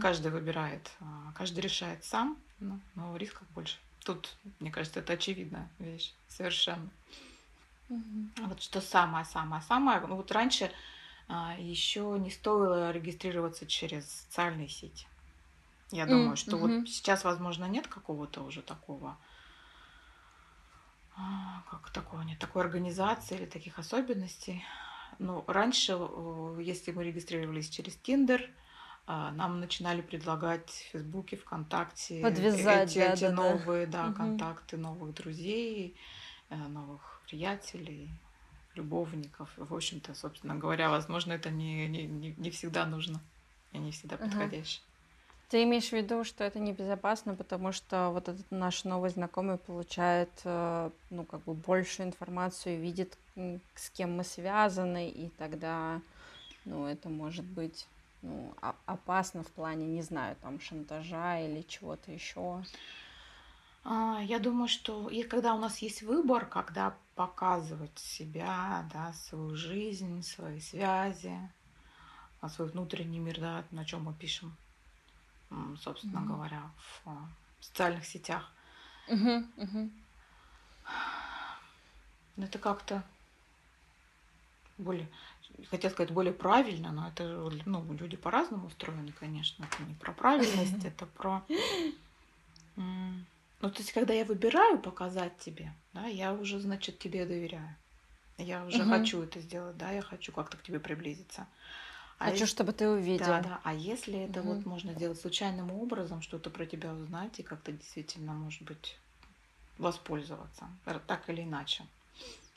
[0.00, 3.76] Каждый выбирает, а, каждый решает сам, но, но рисков больше.
[4.04, 6.88] Тут, мне кажется, это очевидная вещь, совершенно.
[7.88, 10.00] Вот что самое-самое-самое.
[10.00, 10.70] Ну, вот раньше
[11.58, 15.06] еще не стоило регистрироваться через социальные сети.
[15.90, 16.36] Я думаю, mm-hmm.
[16.36, 19.16] что вот сейчас, возможно, нет какого-то уже такого,
[21.16, 24.64] а, как такого, нет такой организации или таких особенностей.
[25.18, 25.98] Но раньше,
[26.60, 28.50] если мы регистрировались через Тиндер,
[29.06, 34.08] а, нам начинали предлагать в Фейсбуке, ВКонтакте Подвязать, эти, да, эти да, новые да.
[34.08, 35.96] Да, контакты новых друзей,
[36.48, 38.10] э, новых приятелей
[38.80, 39.48] любовников.
[39.56, 43.20] В общем-то, собственно говоря, возможно, это не, не, не всегда нужно
[43.72, 44.82] и не всегда подходящее.
[45.50, 50.30] Ты имеешь в виду, что это небезопасно, потому что вот этот наш новый знакомый получает,
[50.44, 53.18] э, ну, как бы больше информацию, видит,
[53.74, 56.00] с кем мы связаны, и тогда,
[56.64, 57.86] ну, это может быть,
[58.22, 58.54] ну,
[58.86, 62.62] опасно в плане, не знаю, там, шантажа или чего-то еще.
[63.82, 69.54] А, я думаю, что и когда у нас есть выбор, когда показывать себя, да, свою
[69.54, 71.38] жизнь, свои связи,
[72.40, 74.56] а свой внутренний мир, да, на чем мы пишем,
[75.82, 76.26] собственно mm-hmm.
[76.26, 77.10] говоря, в,
[77.60, 78.50] в социальных сетях.
[79.10, 79.46] Mm-hmm.
[79.58, 79.90] Mm-hmm.
[82.38, 83.02] Это как-то
[84.78, 85.06] более,
[85.68, 89.64] хотел сказать, более правильно, но это ну, люди по-разному устроены, конечно.
[89.64, 91.42] Это не про правильность, это про
[93.60, 97.76] ну, то есть, когда я выбираю показать тебе, да, я уже, значит, тебе доверяю.
[98.38, 98.90] Я уже угу.
[98.90, 101.46] хочу это сделать, да, я хочу как-то к тебе приблизиться.
[102.18, 102.46] А хочу, если...
[102.46, 103.26] чтобы ты увидел.
[103.26, 103.60] Да, да.
[103.64, 104.54] А если это угу.
[104.54, 108.96] вот можно сделать случайным образом, что-то про тебя узнать и как-то действительно, может быть,
[109.76, 110.68] воспользоваться,
[111.06, 111.84] так или иначе,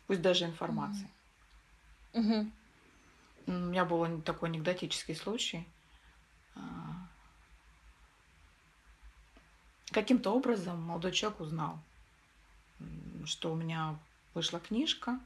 [0.07, 1.09] пусть даже информацией.
[2.13, 2.51] Угу.
[3.47, 5.67] У меня был такой анекдотический случай.
[6.55, 7.09] А,
[9.93, 11.77] Каким-то образом молодой человек узнал,
[13.25, 13.95] что у меня
[14.33, 15.19] вышла книжка,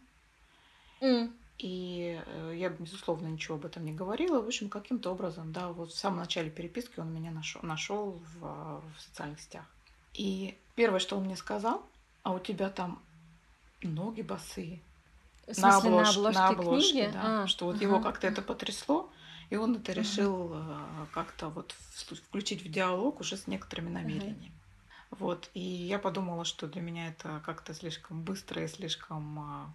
[1.01, 1.32] mm.
[1.58, 4.41] и э, я, безусловно, ничего об этом не говорила.
[4.41, 8.41] В общем, каким-то образом, да, вот в самом начале переписки он меня нашел, нашел в,
[8.41, 9.65] в социальных сетях.
[10.13, 11.86] И первое, что он мне сказал,
[12.23, 13.01] а у тебя там
[13.82, 14.82] ноги босые.
[15.47, 17.13] В смысле, на, обложке, на обложке, на обложке книги?
[17.13, 17.43] да.
[17.43, 17.84] А, что вот ага.
[17.84, 19.10] его как-то это потрясло,
[19.49, 21.08] и он это решил ага.
[21.13, 21.73] как-то вот
[22.27, 24.51] включить в диалог уже с некоторыми намерениями.
[25.12, 25.50] Вот.
[25.54, 29.74] И я подумала, что для меня это как-то слишком быстро и слишком а,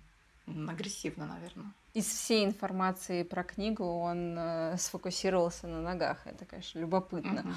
[0.71, 1.73] агрессивно, наверное.
[1.95, 6.27] Из всей информации про книгу он э, сфокусировался на ногах.
[6.27, 7.55] Это, конечно, любопытно.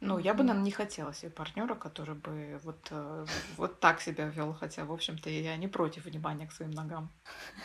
[0.00, 4.26] Ну, я бы, наверное, не хотела себе партнера, который бы вот, э, вот так себя
[4.26, 7.08] вел, хотя, в общем-то, я не против внимания к своим ногам.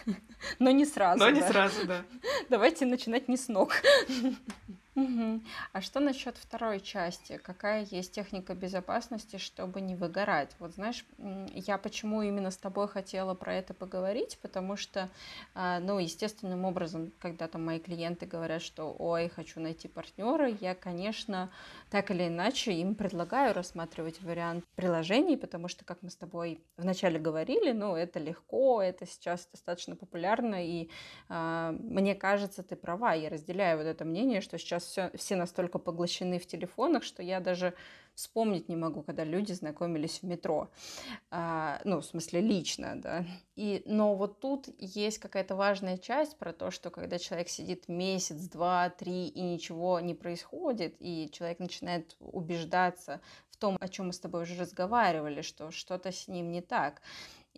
[0.60, 1.19] Но не сразу.
[1.19, 1.32] Но да.
[1.32, 2.06] не сразу, да.
[2.49, 3.73] Давайте начинать не с ног.
[4.95, 5.41] Угу.
[5.71, 7.38] А что насчет второй части?
[7.38, 10.56] Какая есть техника безопасности, чтобы не выгорать?
[10.60, 11.06] Вот знаешь,
[11.54, 15.10] я почему именно с тобой хотела про это поговорить, потому что,
[15.54, 20.75] а, ну, естественным образом, когда там мои клиенты говорят, что, ой, хочу найти партнера, я,
[20.75, 21.49] конечно,
[21.89, 27.19] так или иначе им предлагаю рассматривать вариант приложений, потому что, как мы с тобой вначале
[27.19, 30.89] говорили, ну, это легко, это сейчас достаточно популярно, и
[31.30, 35.80] э, мне кажется, ты права, я разделяю вот это мнение, что сейчас все, все настолько
[35.80, 37.73] поглощены в телефонах, что я даже
[38.19, 40.69] вспомнить не могу, когда люди знакомились в метро.
[41.32, 43.25] А, ну, в смысле, лично, да.
[43.56, 48.36] И, но вот тут есть какая-то важная часть про то, что когда человек сидит месяц,
[48.48, 53.21] два, три, и ничего не происходит, и человек начинает убеждаться
[53.52, 57.02] в том, о чем мы с тобой уже разговаривали, что что-то с ним не так.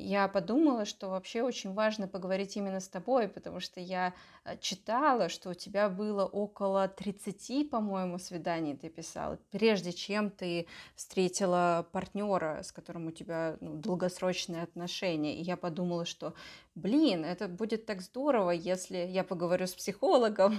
[0.01, 5.29] Я подумала, что вообще очень важно поговорить именно с тобой, потому что я э, читала,
[5.29, 12.61] что у тебя было около 30, по-моему, свиданий ты писала, прежде чем ты встретила партнера,
[12.63, 15.37] с которым у тебя ну, долгосрочные отношения.
[15.37, 16.33] И я подумала, что,
[16.75, 20.57] блин, это будет так здорово, если я поговорю с психологом,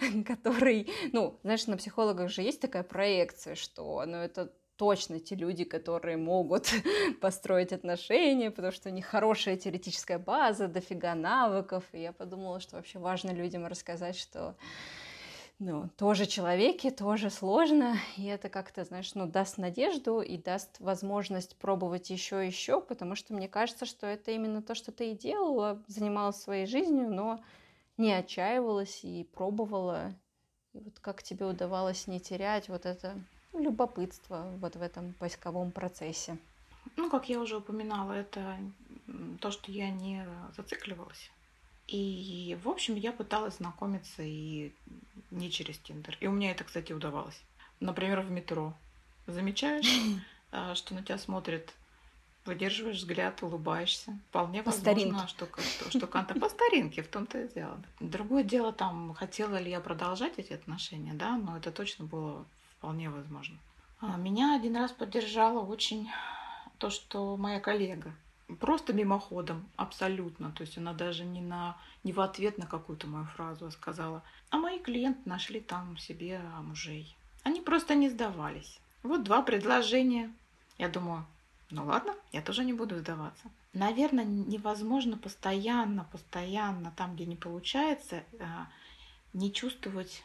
[0.26, 5.64] который, ну, знаешь, на психологах же есть такая проекция, что, ну, это точно те люди,
[5.64, 6.72] которые могут
[7.20, 11.84] построить отношения, потому что у них хорошая теоретическая база, дофига навыков.
[11.92, 14.56] И я подумала, что вообще важно людям рассказать, что
[15.58, 21.56] ну, тоже человеки, тоже сложно, и это как-то, знаешь, ну, даст надежду и даст возможность
[21.56, 25.14] пробовать еще и еще, потому что мне кажется, что это именно то, что ты и
[25.14, 27.38] делала, занималась своей жизнью, но
[27.98, 30.14] не отчаивалась и пробовала.
[30.72, 33.22] И вот как тебе удавалось не терять вот это
[33.52, 36.38] любопытство вот в этом поисковом процессе?
[36.96, 38.56] Ну, как я уже упоминала, это
[39.40, 40.26] то, что я не
[40.56, 41.30] зацикливалась.
[41.88, 44.72] И, в общем, я пыталась знакомиться и
[45.30, 46.16] не через Тиндер.
[46.20, 47.40] И у меня это, кстати, удавалось.
[47.80, 48.74] Например, в метро.
[49.26, 50.00] Замечаешь,
[50.52, 51.74] а, что на тебя смотрят,
[52.44, 54.18] выдерживаешь взгляд, улыбаешься.
[54.28, 57.82] Вполне по возможно, что, что, что канта по старинке, в том-то и дело.
[57.98, 62.46] Другое дело, там, хотела ли я продолжать эти отношения, да, но это точно было
[62.80, 63.58] вполне возможно.
[64.00, 66.08] А, меня один раз поддержала очень
[66.78, 68.14] то, что моя коллега
[68.58, 70.50] просто мимоходом, абсолютно.
[70.52, 74.22] То есть она даже не, на, не в ответ на какую-то мою фразу а сказала.
[74.48, 77.14] А мои клиенты нашли там себе мужей.
[77.42, 78.80] Они просто не сдавались.
[79.02, 80.32] Вот два предложения.
[80.78, 81.26] Я думаю,
[81.70, 83.50] ну ладно, я тоже не буду сдаваться.
[83.74, 88.66] Наверное, невозможно постоянно, постоянно там, где не получается, а,
[89.32, 90.24] не чувствовать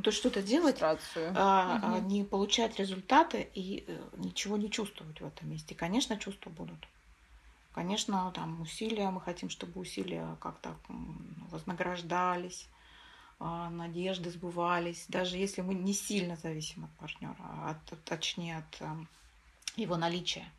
[0.00, 2.06] ну, то есть что-то делать, а, угу.
[2.06, 5.74] не получать результаты и э, ничего не чувствовать в этом месте.
[5.74, 6.88] Конечно, чувства будут.
[7.74, 10.74] Конечно, там усилия, мы хотим, чтобы усилия как-то
[11.50, 12.66] вознаграждались,
[13.38, 18.80] а, надежды сбывались, даже если мы не сильно зависим от партнера, а от, точнее от
[18.80, 19.06] эм,
[19.76, 20.50] его наличия.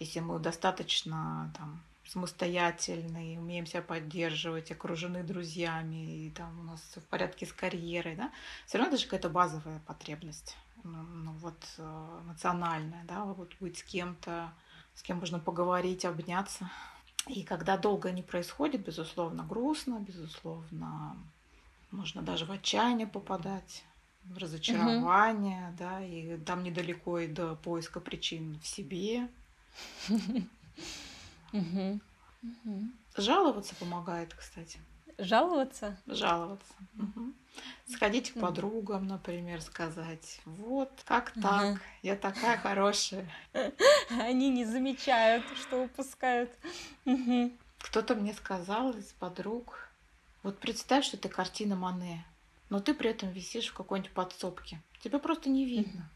[0.00, 7.00] Если мы достаточно там, самостоятельные, умеем себя поддерживать, окружены друзьями, и там у нас все
[7.00, 8.30] в порядке с карьерой, да,
[8.66, 13.78] все равно это же какая-то базовая потребность, ну, ну вот э, эмоциональная, да, вот быть
[13.78, 14.52] с кем-то,
[14.94, 16.70] с кем можно поговорить, обняться.
[17.28, 21.16] И когда долго не происходит, безусловно, грустно, безусловно,
[21.92, 23.84] можно даже в отчаяние попадать,
[24.24, 25.76] в разочарование, угу.
[25.78, 29.28] да, и там недалеко и до поиска причин в себе.
[31.52, 32.00] Угу.
[32.42, 32.82] Угу.
[33.16, 34.78] Жаловаться помогает, кстати.
[35.18, 35.96] Жаловаться?
[36.06, 36.72] Жаловаться.
[36.98, 37.32] Угу.
[37.86, 41.80] Сходить к подругам, например, сказать, вот как так, угу.
[42.02, 43.28] я такая хорошая.
[44.10, 46.50] Они не замечают, что упускают.
[47.04, 47.52] Угу.
[47.78, 49.88] Кто-то мне сказал из подруг,
[50.42, 52.24] вот представь, что ты картина Мане,
[52.70, 54.80] но ты при этом висишь в какой-нибудь подсобке.
[55.00, 56.08] Тебя просто не видно.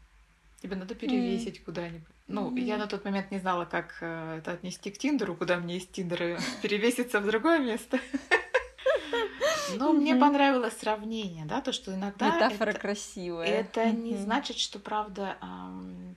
[0.61, 2.16] Тебе надо перевесить куда-нибудь.
[2.27, 2.59] Ну, mm.
[2.59, 5.87] я на тот момент не знала, как э, это отнести к Тиндеру, куда мне из
[5.87, 7.99] Тиндера перевеситься в другое место.
[9.77, 12.35] Но мне понравилось сравнение, да, то, что иногда...
[12.35, 13.45] Метафора это, красивая.
[13.45, 15.37] Это не значит, что правда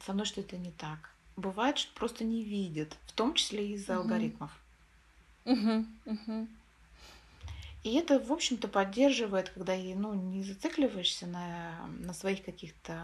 [0.05, 1.11] со мной что-то не так.
[1.37, 4.51] Бывает, что просто не видят, в том числе из-за алгоритмов.
[7.83, 13.03] И это, в общем-то, поддерживает, когда ну, не зацикливаешься на, на своих каких-то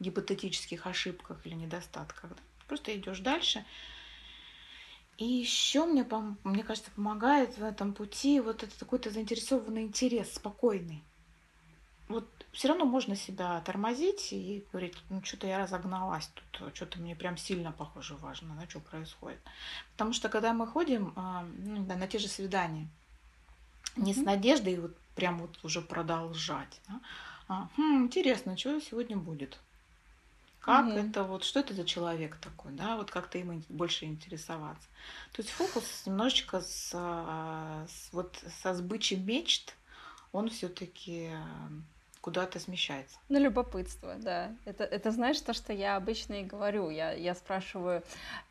[0.00, 2.30] гипотетических ошибках или недостатках.
[2.30, 2.36] Да?
[2.66, 3.64] Просто идешь дальше.
[5.18, 6.06] И еще мне,
[6.44, 11.02] мне кажется, помогает в этом пути вот этот какой-то заинтересованный интерес, спокойный.
[12.08, 17.14] Вот все равно можно себя тормозить и говорить, ну что-то я разогналась тут, что-то мне
[17.14, 19.40] прям сильно, похоже, важно, да, что происходит.
[19.92, 22.88] Потому что когда мы ходим а, ну, да, на те же свидания,
[23.96, 27.00] не с надеждой вот прям вот уже продолжать, да,
[27.48, 29.58] а, хм, интересно, что сегодня будет.
[30.60, 30.98] Как угу.
[30.98, 34.88] это вот, что это за человек такой, да, вот как-то им больше интересоваться.
[35.32, 39.74] То есть фокус немножечко с, а, с вот со сбычей мечт,
[40.32, 41.30] он все-таки
[42.20, 43.16] куда-то смещается.
[43.28, 44.54] На любопытство, да.
[44.64, 46.90] Это, это знаешь то, что я обычно и говорю.
[46.90, 48.02] Я, я спрашиваю,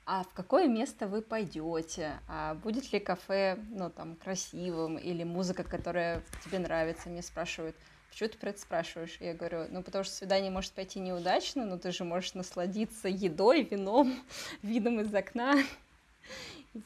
[0.05, 2.19] а в какое место вы пойдете?
[2.27, 4.97] А будет ли кафе, ну, там, красивым?
[4.97, 7.09] Или музыка, которая тебе нравится?
[7.09, 7.75] Мне спрашивают,
[8.17, 9.17] почему ты про это спрашиваешь?
[9.19, 13.61] Я говорю, ну, потому что свидание может пойти неудачно, но ты же можешь насладиться едой,
[13.61, 14.15] вином,
[14.63, 15.53] видом из окна.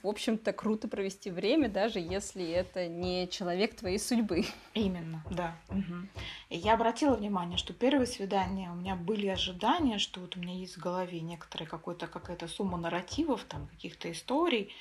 [0.04, 4.44] в общем-то, круто провести время, даже если это не человек твоей судьбы.
[4.74, 5.56] Именно, да.
[5.70, 6.10] Угу.
[6.50, 10.76] Я обратила внимание, что первое свидание у меня были ожидания, что вот у меня есть
[10.76, 14.74] в голове некоторая какой-то какая-то сумма нарративов, там каких-то историй,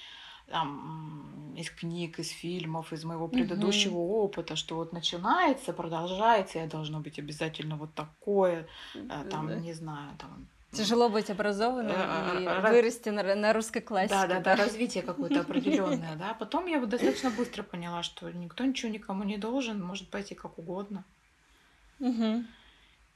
[0.51, 4.25] там, из книг, из фильмов, из моего предыдущего угу.
[4.25, 9.57] опыта, что вот начинается, продолжается, я должно быть обязательно вот такое, э, там, да.
[9.57, 12.71] не знаю, там, Тяжело быть образованным э, и Раз...
[12.71, 14.15] вырасти на, на русской классике.
[14.15, 16.35] Да, да, да, развитие какое-то определенное, да.
[16.35, 20.59] Потом я вот достаточно быстро поняла, что никто ничего никому не должен, может пойти как
[20.59, 21.05] угодно.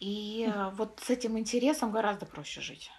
[0.00, 2.90] И э, вот с этим интересом гораздо проще жить.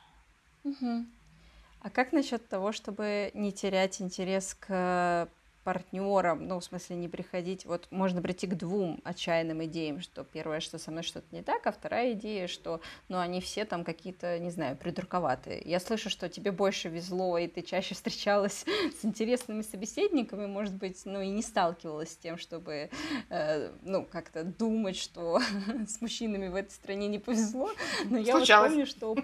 [1.86, 5.29] А как насчет того, чтобы не терять интерес к
[5.66, 10.59] партнерам, ну, в смысле, не приходить, вот можно прийти к двум отчаянным идеям, что первое,
[10.59, 14.38] что со мной что-то не так, а вторая идея, что, ну, они все там какие-то,
[14.38, 15.63] не знаю, придурковатые.
[15.66, 18.63] Я слышу, что тебе больше везло, и ты чаще встречалась
[19.01, 22.91] с интересными собеседниками, может быть, ну, и не сталкивалась с тем, чтобы,
[23.30, 25.41] э, ну, как-то думать, что
[25.88, 27.72] с мужчинами в этой стране не повезло,
[28.05, 29.16] но я вот помню, что...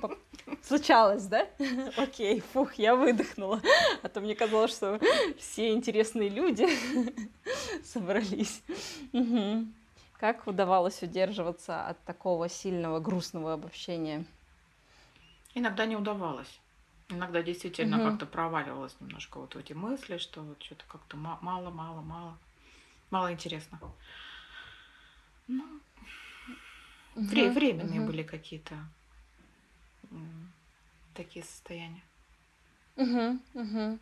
[0.64, 1.48] Случалось, да?
[1.98, 3.62] Окей, фух, я выдохнула,
[4.02, 5.00] а то мне казалось, что
[5.38, 6.67] все интересные люди
[7.84, 8.63] собрались.
[9.13, 9.67] Угу.
[10.19, 14.25] Как удавалось удерживаться от такого сильного грустного обобщения?
[15.53, 16.59] Иногда не удавалось.
[17.09, 18.09] Иногда действительно угу.
[18.09, 22.38] как-то проваливалось немножко вот эти мысли, что вот что-то как-то мало, мало, мало,
[23.09, 23.79] мало интересно.
[25.47, 25.65] Ну,
[27.15, 27.25] угу.
[27.25, 28.07] временные угу.
[28.07, 28.75] были какие-то
[31.13, 32.03] такие состояния.
[32.95, 33.99] Угу, угу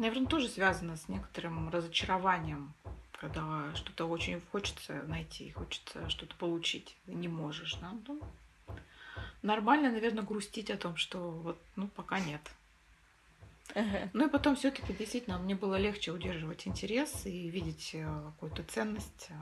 [0.00, 2.72] наверное, тоже связано с некоторым разочарованием,
[3.12, 7.74] когда что-то очень хочется найти, хочется что-то получить, не можешь.
[7.74, 7.92] Да?
[8.08, 8.20] Ну,
[9.42, 12.40] нормально, наверное, грустить о том, что вот, ну, пока нет.
[14.12, 19.28] Ну и потом все-таки действительно мне было легче удерживать интерес и видеть э, какую-то ценность
[19.28, 19.34] э,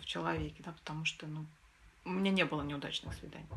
[0.00, 1.44] в человеке, да, потому что ну,
[2.04, 3.48] у меня не было неудачных свиданий.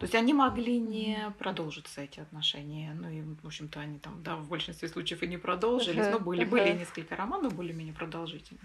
[0.00, 2.94] То есть они могли не продолжиться, эти отношения.
[2.94, 6.06] Ну и, в общем-то, они там, да, в большинстве случаев и не продолжились.
[6.06, 6.12] Uh-huh.
[6.12, 6.48] Но были, uh-huh.
[6.48, 8.64] были несколько романов более-менее продолжительных.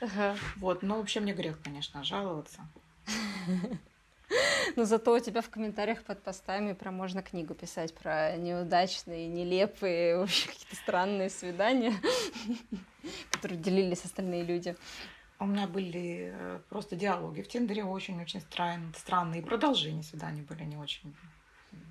[0.00, 0.34] Uh-huh.
[0.56, 2.66] Вот, но вообще мне грех, конечно, жаловаться.
[4.76, 10.16] Но зато у тебя в комментариях под постами про можно книгу писать про неудачные, нелепые,
[10.18, 11.92] вообще какие-то странные свидания,
[13.30, 14.74] которые делились остальные люди.
[15.38, 19.42] У меня были э, просто диалоги в Тиндере очень-очень стран, странные.
[19.42, 21.14] Продолжения свиданий были не очень,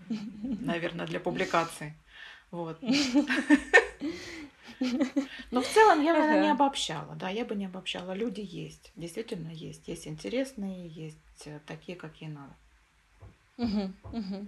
[0.10, 1.94] наверное, для публикации.
[2.50, 2.82] Вот.
[5.52, 8.14] Но в целом я бы не обобщала, да, я бы не обобщала.
[8.14, 9.88] Люди есть, действительно есть.
[9.88, 12.56] Есть интересные, есть э, такие, какие надо.
[13.58, 14.48] Угу.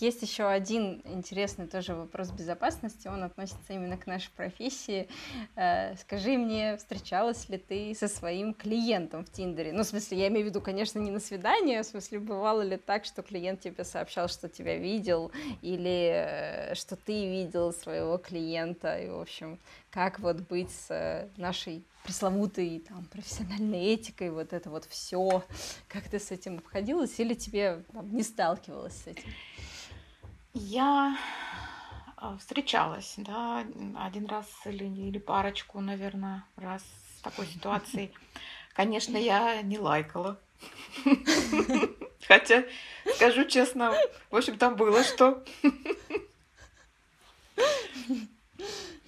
[0.00, 5.08] Есть еще один интересный тоже вопрос безопасности, он относится именно к нашей профессии.
[5.56, 9.72] А, скажи мне, встречалась ли ты со своим клиентом в Тиндере?
[9.72, 12.62] Ну, в смысле, я имею в виду, конечно, не на свидание, а в смысле, бывало
[12.62, 15.30] ли так, что клиент тебе сообщал, что тебя видел,
[15.62, 16.10] или
[16.70, 19.58] э, что ты видел своего клиента, и, в общем,
[19.90, 25.44] как вот быть с э, нашей пресловутой там, профессиональной этикой, вот это вот все,
[25.88, 29.30] как ты с этим обходилась, или тебе там, не сталкивалась с этим?
[30.54, 31.18] Я
[32.16, 33.66] а, встречалась, да,
[33.98, 36.82] один раз или, или парочку, наверное, раз
[37.18, 38.10] с такой ситуацией.
[38.72, 40.40] Конечно, я не лайкала.
[42.26, 42.64] Хотя,
[43.16, 43.92] скажу честно,
[44.30, 45.44] в общем, там было что.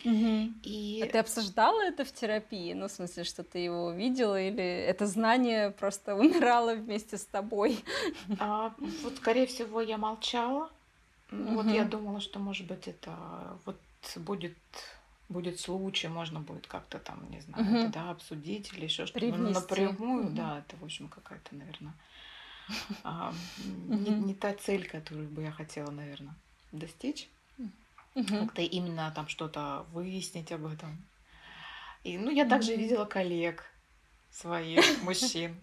[0.05, 1.03] И...
[1.05, 2.73] А ты обсуждала это в терапии?
[2.73, 7.85] Ну, в смысле, что ты его увидела, или это знание просто умирало вместе с тобой?
[8.39, 10.71] А, вот, скорее всего, я молчала.
[11.31, 11.55] Угу.
[11.55, 13.15] Вот я думала, что, может быть, это
[13.65, 13.81] вот
[14.17, 14.57] будет
[15.29, 17.77] будет случай, можно будет как-то там, не знаю, угу.
[17.77, 19.27] это, да, обсудить или еще что-то.
[19.27, 20.35] Ну, напрямую, угу.
[20.35, 21.93] да, это, в общем, какая-то, наверное,
[23.05, 23.33] а,
[23.65, 26.35] не, не та цель, которую бы я хотела, наверное,
[26.73, 27.29] достичь
[28.15, 28.39] угу.
[28.39, 31.05] как-то именно там что-то выяснить об этом.
[32.03, 33.65] И, ну, я также видела коллег
[34.31, 35.57] своих мужчин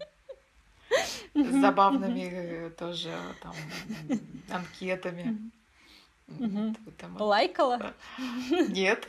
[1.34, 3.54] с забавными э, тоже там
[4.50, 5.50] анкетами.
[7.18, 7.94] Лайкала?
[8.68, 9.08] Нет.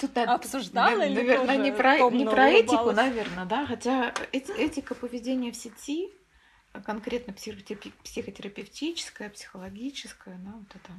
[0.00, 5.56] Тут надо, обсуждала наверное, не про, не про этику, наверное, да, хотя этика поведения в
[5.56, 6.10] сети
[6.80, 10.92] конкретно психотерапевтическая, психологическая, да, вот эта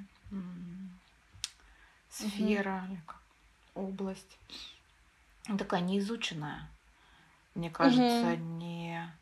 [2.09, 2.97] сфера, угу.
[3.05, 3.21] как,
[3.76, 4.38] область,
[5.57, 6.69] такая неизученная,
[7.55, 8.41] мне кажется, угу.
[8.57, 9.13] не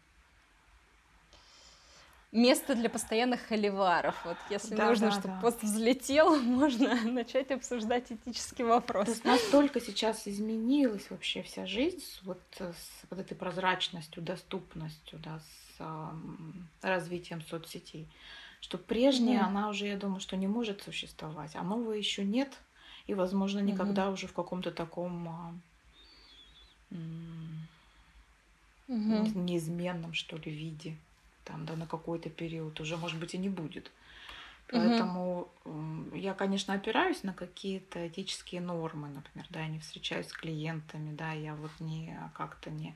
[2.31, 4.15] место для постоянных холиваров.
[4.25, 5.41] Вот если да, нужно, да, чтобы да.
[5.41, 9.05] пост взлетел, можно начать обсуждать этический вопрос.
[9.05, 15.39] То есть настолько сейчас изменилась вообще вся жизнь вот с вот этой прозрачностью, доступностью, да,
[15.39, 18.07] с э, развитием соцсетей,
[18.59, 19.47] что прежняя, mm-hmm.
[19.47, 22.57] она уже, я думаю, что не может существовать, а новой еще нет,
[23.07, 24.13] и, возможно, никогда mm-hmm.
[24.13, 25.61] уже в каком-то таком
[28.87, 29.37] mm-hmm.
[29.37, 30.95] неизменном, что ли, виде
[31.43, 33.91] там, да, на какой-то период уже, может быть, и не будет.
[34.71, 36.15] Поэтому угу.
[36.15, 41.33] я, конечно, опираюсь на какие-то этические нормы, например, да, я не встречаюсь с клиентами, да,
[41.33, 42.95] я вот не как-то не,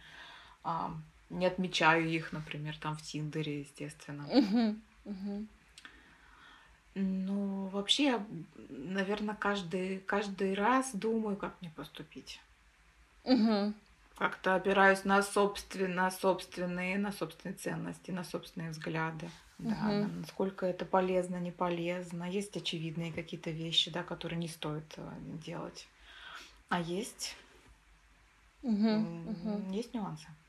[0.63, 0.93] а,
[1.29, 4.27] не отмечаю их, например, там в Тиндере, естественно.
[4.27, 4.75] Угу.
[5.05, 5.45] Угу.
[6.95, 8.25] Ну, вообще, я,
[8.69, 12.39] наверное, каждый, каждый раз думаю, как мне поступить.
[13.23, 13.73] Угу
[14.17, 19.29] как-то опираюсь на, собственно, собственные, на собственные ценности, на собственные взгляды.
[19.59, 19.69] Угу.
[19.69, 22.23] Да, насколько это полезно, не полезно.
[22.23, 25.09] Есть очевидные какие-то вещи, да, которые не стоит э,
[25.45, 25.87] делать.
[26.69, 27.35] А есть,
[28.63, 29.71] угу, угу.
[29.71, 30.27] есть нюансы.
[30.27, 30.44] Угу.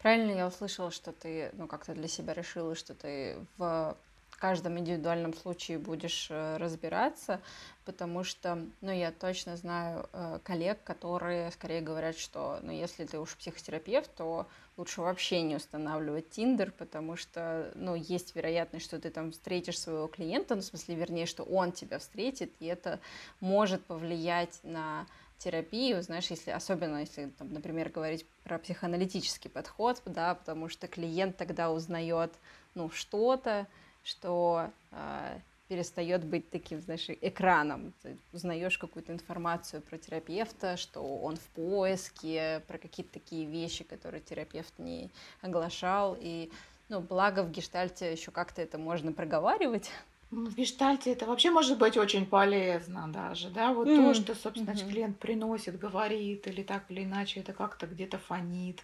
[0.00, 3.96] Правильно я услышала, что ты, ну, как-то для себя решила, что ты в
[4.38, 7.40] каждом индивидуальном случае будешь э, разбираться,
[7.84, 13.18] потому что, ну, я точно знаю э, коллег, которые скорее говорят, что, ну, если ты
[13.18, 14.46] уж психотерапевт, то
[14.76, 20.08] лучше вообще не устанавливать Тиндер, потому что, ну, есть вероятность, что ты там встретишь своего
[20.08, 23.00] клиента, ну, в смысле, вернее, что он тебя встретит, и это
[23.40, 25.06] может повлиять на
[25.44, 31.36] терапию, знаешь, если особенно если, там, например, говорить про психоаналитический подход, да, потому что клиент
[31.36, 32.32] тогда узнает,
[32.74, 33.66] ну, что-то,
[34.02, 35.38] что э,
[35.68, 37.92] перестает быть таким, знаешь, экраном.
[38.02, 44.22] Ты узнаешь какую-то информацию про терапевта, что он в поиске, про какие-то такие вещи, которые
[44.22, 45.10] терапевт не
[45.42, 46.16] оглашал.
[46.18, 46.50] И,
[46.88, 49.90] ну, благо в гештальте еще как-то это можно проговаривать.
[50.34, 53.96] В гештальте это вообще может быть очень полезно даже, да, вот mm.
[53.96, 54.90] то, что, собственно, mm-hmm.
[54.90, 58.82] клиент приносит, говорит, или так или иначе это как-то где-то фонит,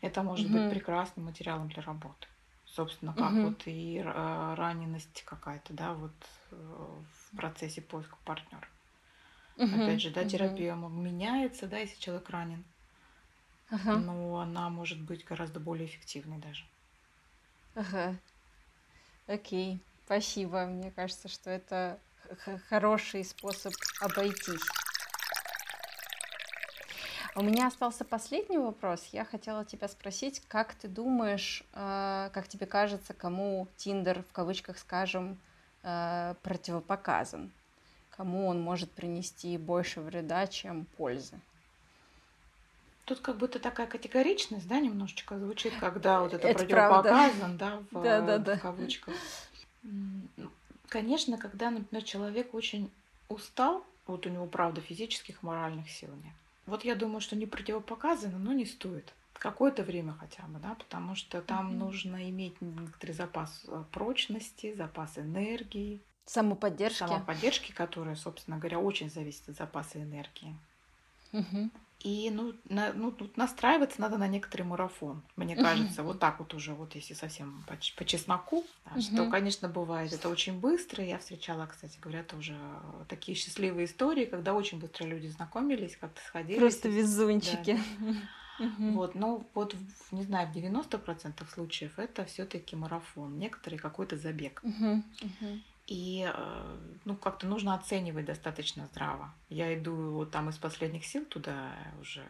[0.00, 0.64] это может mm-hmm.
[0.64, 2.26] быть прекрасным материалом для работы
[2.78, 3.42] собственно, как угу.
[3.42, 6.12] вот и а, раненость какая-то, да, вот
[6.52, 8.68] э, в процессе поиска партнера.
[9.56, 9.74] Угу.
[9.74, 10.88] Опять же, да, терапия угу.
[10.88, 12.62] меняется, да, если человек ранен,
[13.68, 13.96] ага.
[13.96, 16.64] но она может быть гораздо более эффективной даже.
[17.74, 18.14] Ага.
[19.26, 20.64] Окей, спасибо.
[20.64, 21.98] Мне кажется, что это
[22.70, 24.62] хороший способ обойтись.
[27.36, 29.06] У меня остался последний вопрос.
[29.12, 34.78] Я хотела тебя спросить, как ты думаешь, э, как тебе кажется, кому Тиндер, в кавычках
[34.78, 35.38] скажем,
[35.82, 37.52] э, противопоказан?
[38.16, 41.38] Кому он может принести больше вреда, чем пользы?
[43.04, 48.02] Тут как будто такая категоричность, да, немножечко звучит, когда вот это, это противопоказан, да, в,
[48.02, 48.56] да, да, да.
[48.56, 49.14] в кавычках.
[50.88, 52.90] Конечно, когда, например, человек очень
[53.28, 56.34] устал, вот у него, правда, физических, моральных сил нет,
[56.66, 59.12] вот я думаю, что не противопоказано, но не стоит.
[59.34, 61.76] Какое-то время хотя бы, да, потому что там mm-hmm.
[61.76, 66.00] нужно иметь некоторый запас э, прочности, запас энергии.
[66.24, 66.98] Самоподдержки.
[66.98, 70.56] Самоподдержки, которая, собственно говоря, очень зависит от запаса энергии.
[71.32, 71.70] Угу.
[72.00, 75.22] И ну, на, ну, тут настраиваться надо на некоторый марафон.
[75.34, 79.68] Мне кажется, вот так вот уже, вот если совсем по, по чесноку, да, что, конечно,
[79.68, 81.04] бывает это очень быстро.
[81.04, 82.56] Я встречала, кстати говоря, тоже
[83.08, 86.60] такие счастливые истории, когда очень быстро люди знакомились, как-то сходились.
[86.60, 87.80] Просто везунчики.
[87.98, 88.14] Да.
[88.78, 89.76] Вот, но вот,
[90.10, 94.62] не знаю, в 90% случаев это все-таки марафон, некоторые какой-то забег.
[95.88, 99.32] И э, ну, как-то нужно оценивать достаточно здраво.
[99.48, 102.24] Я иду вот там из последних сил туда уже.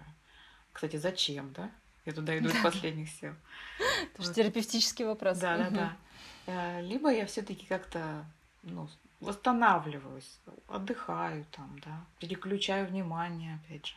[0.72, 1.70] Кстати, зачем, да?
[2.06, 3.34] Я туда иду из последних сил.
[4.14, 5.38] Это же терапевтический вопрос.
[5.38, 5.96] Да, да,
[6.46, 6.80] да.
[6.80, 8.24] Либо я все-таки как-то
[8.62, 8.88] ну,
[9.20, 10.38] восстанавливаюсь,
[10.68, 13.96] отдыхаю там, да, переключаю внимание, опять же,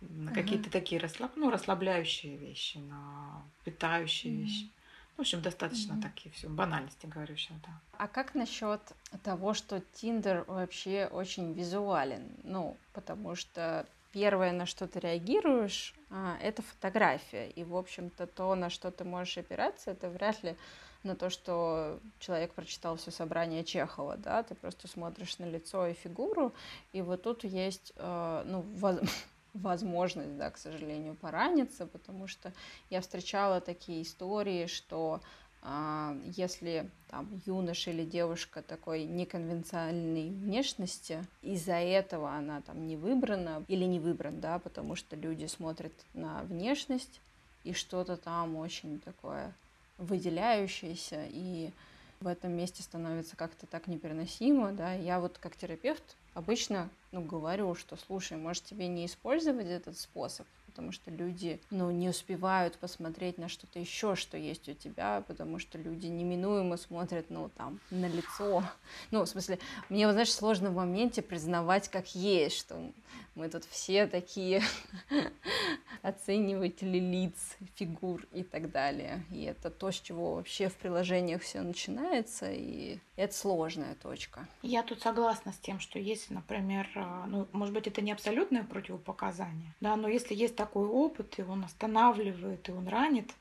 [0.00, 1.32] на какие-то такие расслаб...
[1.36, 4.70] ну, расслабляющие вещи, на питающие вещи.
[5.16, 6.02] В общем, достаточно mm-hmm.
[6.02, 7.80] такие все банальности говорю сейчас, да.
[7.98, 8.80] А как насчет
[9.22, 12.28] того, что Тиндер вообще очень визуален?
[12.44, 17.48] Ну, потому что первое, на что ты реагируешь, а, это фотография.
[17.50, 20.56] И, в общем-то, то, на что ты можешь опираться, это вряд ли
[21.02, 25.94] на то, что человек прочитал все собрание Чехова, да, ты просто смотришь на лицо и
[25.94, 26.52] фигуру,
[26.92, 28.62] и вот тут есть, э, ну,
[29.56, 32.52] возможность, да, к сожалению, пораниться, потому что
[32.90, 35.20] я встречала такие истории, что
[35.62, 43.64] а, если там юноша или девушка такой неконвенциональной внешности, из-за этого она там не выбрана
[43.66, 47.20] или не выбран, да, потому что люди смотрят на внешность
[47.64, 49.52] и что-то там очень такое
[49.98, 51.72] выделяющееся, и
[52.20, 54.92] в этом месте становится как-то так непереносимо, да.
[54.94, 60.46] Я вот как терапевт обычно, ну, говорю, что, слушай, может тебе не использовать этот способ,
[60.66, 65.58] потому что люди, ну, не успевают посмотреть на что-то еще, что есть у тебя, потому
[65.58, 68.62] что люди неминуемо смотрят, ну, там, на лицо.
[69.10, 69.58] Ну, в смысле,
[69.88, 72.92] мне, знаешь, сложно в моменте признавать, как есть, что
[73.36, 74.62] мы тут все такие
[76.02, 79.24] оцениватели лиц, фигур и так далее.
[79.30, 84.48] И это то, с чего вообще в приложениях все начинается, и это сложная точка.
[84.62, 88.64] Я тут согласна с тем, что если, например, а, ну, может быть, это не абсолютное
[88.64, 93.32] противопоказание, да, но если есть такой опыт, и он останавливает, и он ранит,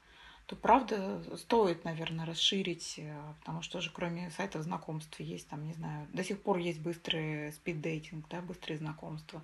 [0.46, 5.74] то правда стоит, наверное, расширить, э, потому что же кроме сайтов знакомств есть там, не
[5.74, 9.42] знаю, до сих пор есть быстрый спид-дейтинг, да, быстрые знакомства.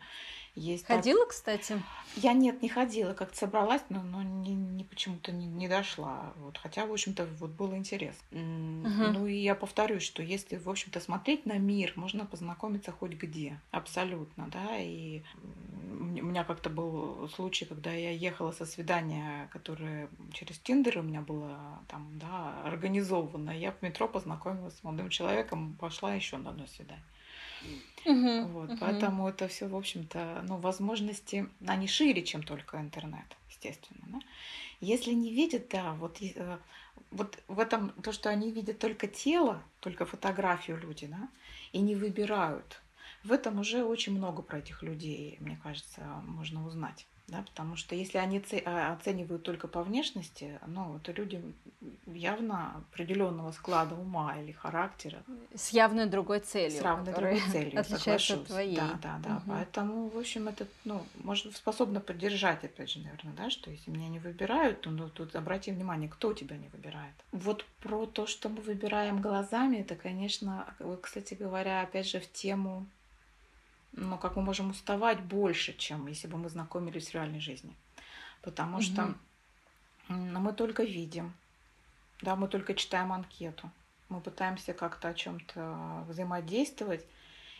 [0.56, 1.30] Есть ходила, так...
[1.30, 1.82] кстати?
[2.18, 6.34] Я нет, не ходила, как-то собралась, но, но не, не почему-то не, не дошла.
[6.38, 8.16] Вот, хотя, в общем-то, вот было интерес.
[8.32, 9.12] Uh-huh.
[9.12, 13.60] Ну и я повторюсь, что если, в общем-то, смотреть на мир, можно познакомиться хоть где,
[13.72, 14.78] абсолютно, да.
[14.78, 15.24] И
[16.00, 21.22] у меня как-то был случай, когда я ехала со свидания, которое через Тиндер у меня
[21.22, 23.52] было там, да, организовано.
[23.52, 27.06] Я в метро познакомилась с молодым человеком, пошла еще на одно свидание.
[28.06, 28.78] Угу, вот, угу.
[28.80, 34.02] Поэтому это все, в общем-то, ну, возможности, они шире, чем только интернет, естественно.
[34.08, 34.20] Да?
[34.80, 36.58] Если не видят, да, вот, э,
[37.12, 41.30] вот в этом то, что они видят только тело, только фотографию люди, да,
[41.72, 42.82] и не выбирают,
[43.24, 47.96] в этом уже очень много про этих людей, мне кажется, можно узнать да, потому что
[47.96, 51.42] если они а, оценивают только по внешности, ну, это люди
[52.06, 55.24] явно определенного склада ума или характера.
[55.56, 56.78] С явной другой целью.
[56.78, 58.76] С равной другой целью, отличается от твоей.
[58.76, 59.36] Да, да, да.
[59.38, 59.44] Угу.
[59.48, 64.10] Поэтому, в общем, это, ну, может, способно поддержать, опять же, наверное, да, что если меня
[64.10, 67.16] не выбирают, то ну, тут обрати внимание, кто тебя не выбирает.
[67.32, 70.66] Вот про то, что мы выбираем глазами, это, конечно,
[71.02, 72.86] кстати говоря, опять же, в тему
[73.94, 77.76] но как мы можем уставать больше, чем если бы мы знакомились в реальной жизни.
[78.42, 78.84] Потому угу.
[78.84, 79.16] что
[80.08, 81.34] мы только видим,
[82.22, 83.70] да, мы только читаем анкету,
[84.10, 87.06] мы пытаемся как-то о чем-то взаимодействовать,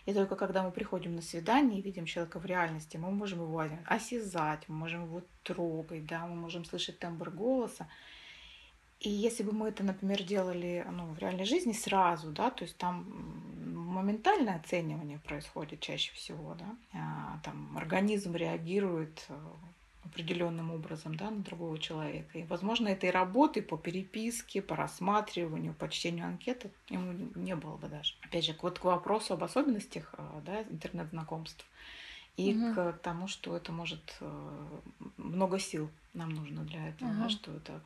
[0.06, 3.64] и только когда мы приходим на свидание и видим человека в реальности, мы можем его
[3.86, 7.88] осязать, мы можем его трогать, да, мы можем слышать тембр голоса.
[9.00, 12.78] И если бы мы это, например, делали ну, в реальной жизни сразу, да, то есть
[12.78, 13.06] там
[13.92, 19.36] моментальное оценивание происходит чаще всего, да, а, там организм реагирует э,
[20.04, 22.40] определенным образом да, на другого человека.
[22.40, 27.88] И, возможно, этой работы по переписке, по рассматриванию, по чтению анкеты ему не было бы
[27.88, 28.16] даже.
[28.22, 31.66] Опять же, вот к вопросу об особенностях э, да, интернет-знакомств
[32.38, 32.74] и угу.
[32.74, 34.80] к тому, что это может э,
[35.18, 37.20] много сил нам нужно для этого, угу.
[37.20, 37.82] да, что это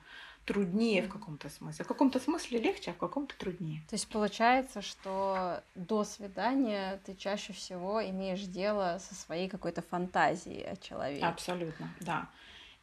[0.46, 1.84] труднее в каком-то смысле.
[1.84, 3.82] В каком-то смысле легче, а в каком-то труднее.
[3.90, 10.64] То есть получается, что до свидания ты чаще всего имеешь дело со своей какой-то фантазией
[10.64, 11.26] о человеке.
[11.26, 12.30] Абсолютно, да.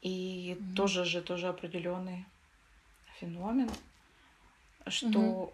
[0.02, 0.74] И mm-hmm.
[0.74, 2.26] тоже же тоже определенный
[3.20, 3.70] феномен,
[4.88, 5.52] что mm-hmm.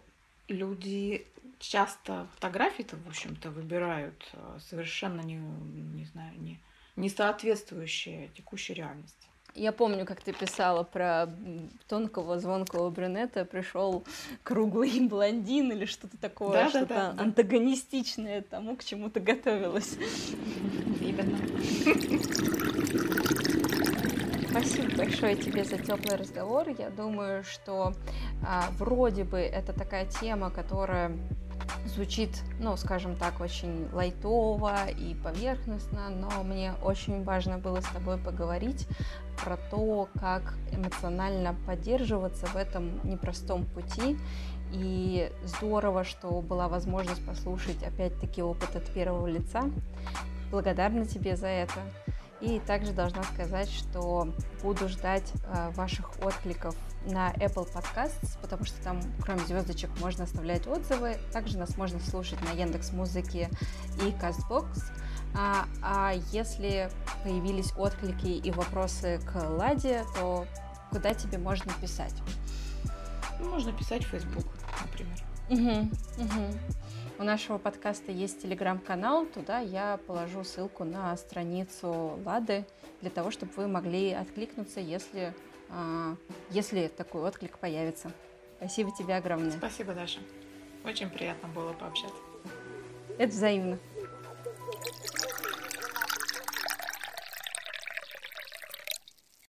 [0.49, 1.27] люди
[1.59, 6.59] часто фотографии-то, в общем-то, выбирают э, совершенно не, не знаю, не,
[6.97, 9.29] не соответствующие текущей реальности.
[9.55, 11.29] Я помню, как ты писала про
[11.89, 14.05] тонкого, звонкого брюнета, пришел
[14.43, 19.97] круглый блондин или что-то такое, да, что-то да, да, антагонистичное тому, к чему ты готовилась.
[21.01, 21.39] Именно.
[24.51, 26.69] Спасибо большое тебе за теплый разговор.
[26.79, 27.95] Я думаю, что
[28.47, 31.17] а, вроде бы это такая тема, которая
[31.87, 38.19] звучит, ну, скажем так, очень лайтово и поверхностно, но мне очень важно было с тобой
[38.19, 38.87] поговорить
[39.43, 44.19] про то, как эмоционально поддерживаться в этом непростом пути.
[44.71, 49.63] И здорово, что была возможность послушать опять-таки опыт от первого лица.
[50.51, 51.81] Благодарна тебе за это.
[52.41, 54.29] И также должна сказать, что
[54.63, 56.77] буду ждать э, ваших откликов
[57.07, 61.17] на Apple Podcasts, потому что там, кроме звездочек, можно оставлять отзывы.
[61.33, 63.49] Также нас можно слушать на Яндекс Музыке
[64.03, 64.67] и Castbox.
[65.35, 66.91] А, а если
[67.23, 70.47] появились отклики и вопросы к Ладе, то
[70.91, 72.15] куда тебе можно писать?
[73.41, 74.47] Ну, можно писать в Facebook,
[74.83, 75.19] например.
[75.51, 76.59] Угу, угу.
[77.19, 82.65] У нашего подкаста есть телеграм-канал, туда я положу ссылку на страницу Лады
[83.01, 85.35] для того, чтобы вы могли откликнуться, если,
[86.51, 88.13] если такой отклик появится.
[88.59, 89.53] Спасибо тебе огромное.
[89.53, 90.21] Спасибо, Даша.
[90.85, 92.17] Очень приятно было пообщаться.
[93.19, 93.79] Это взаимно.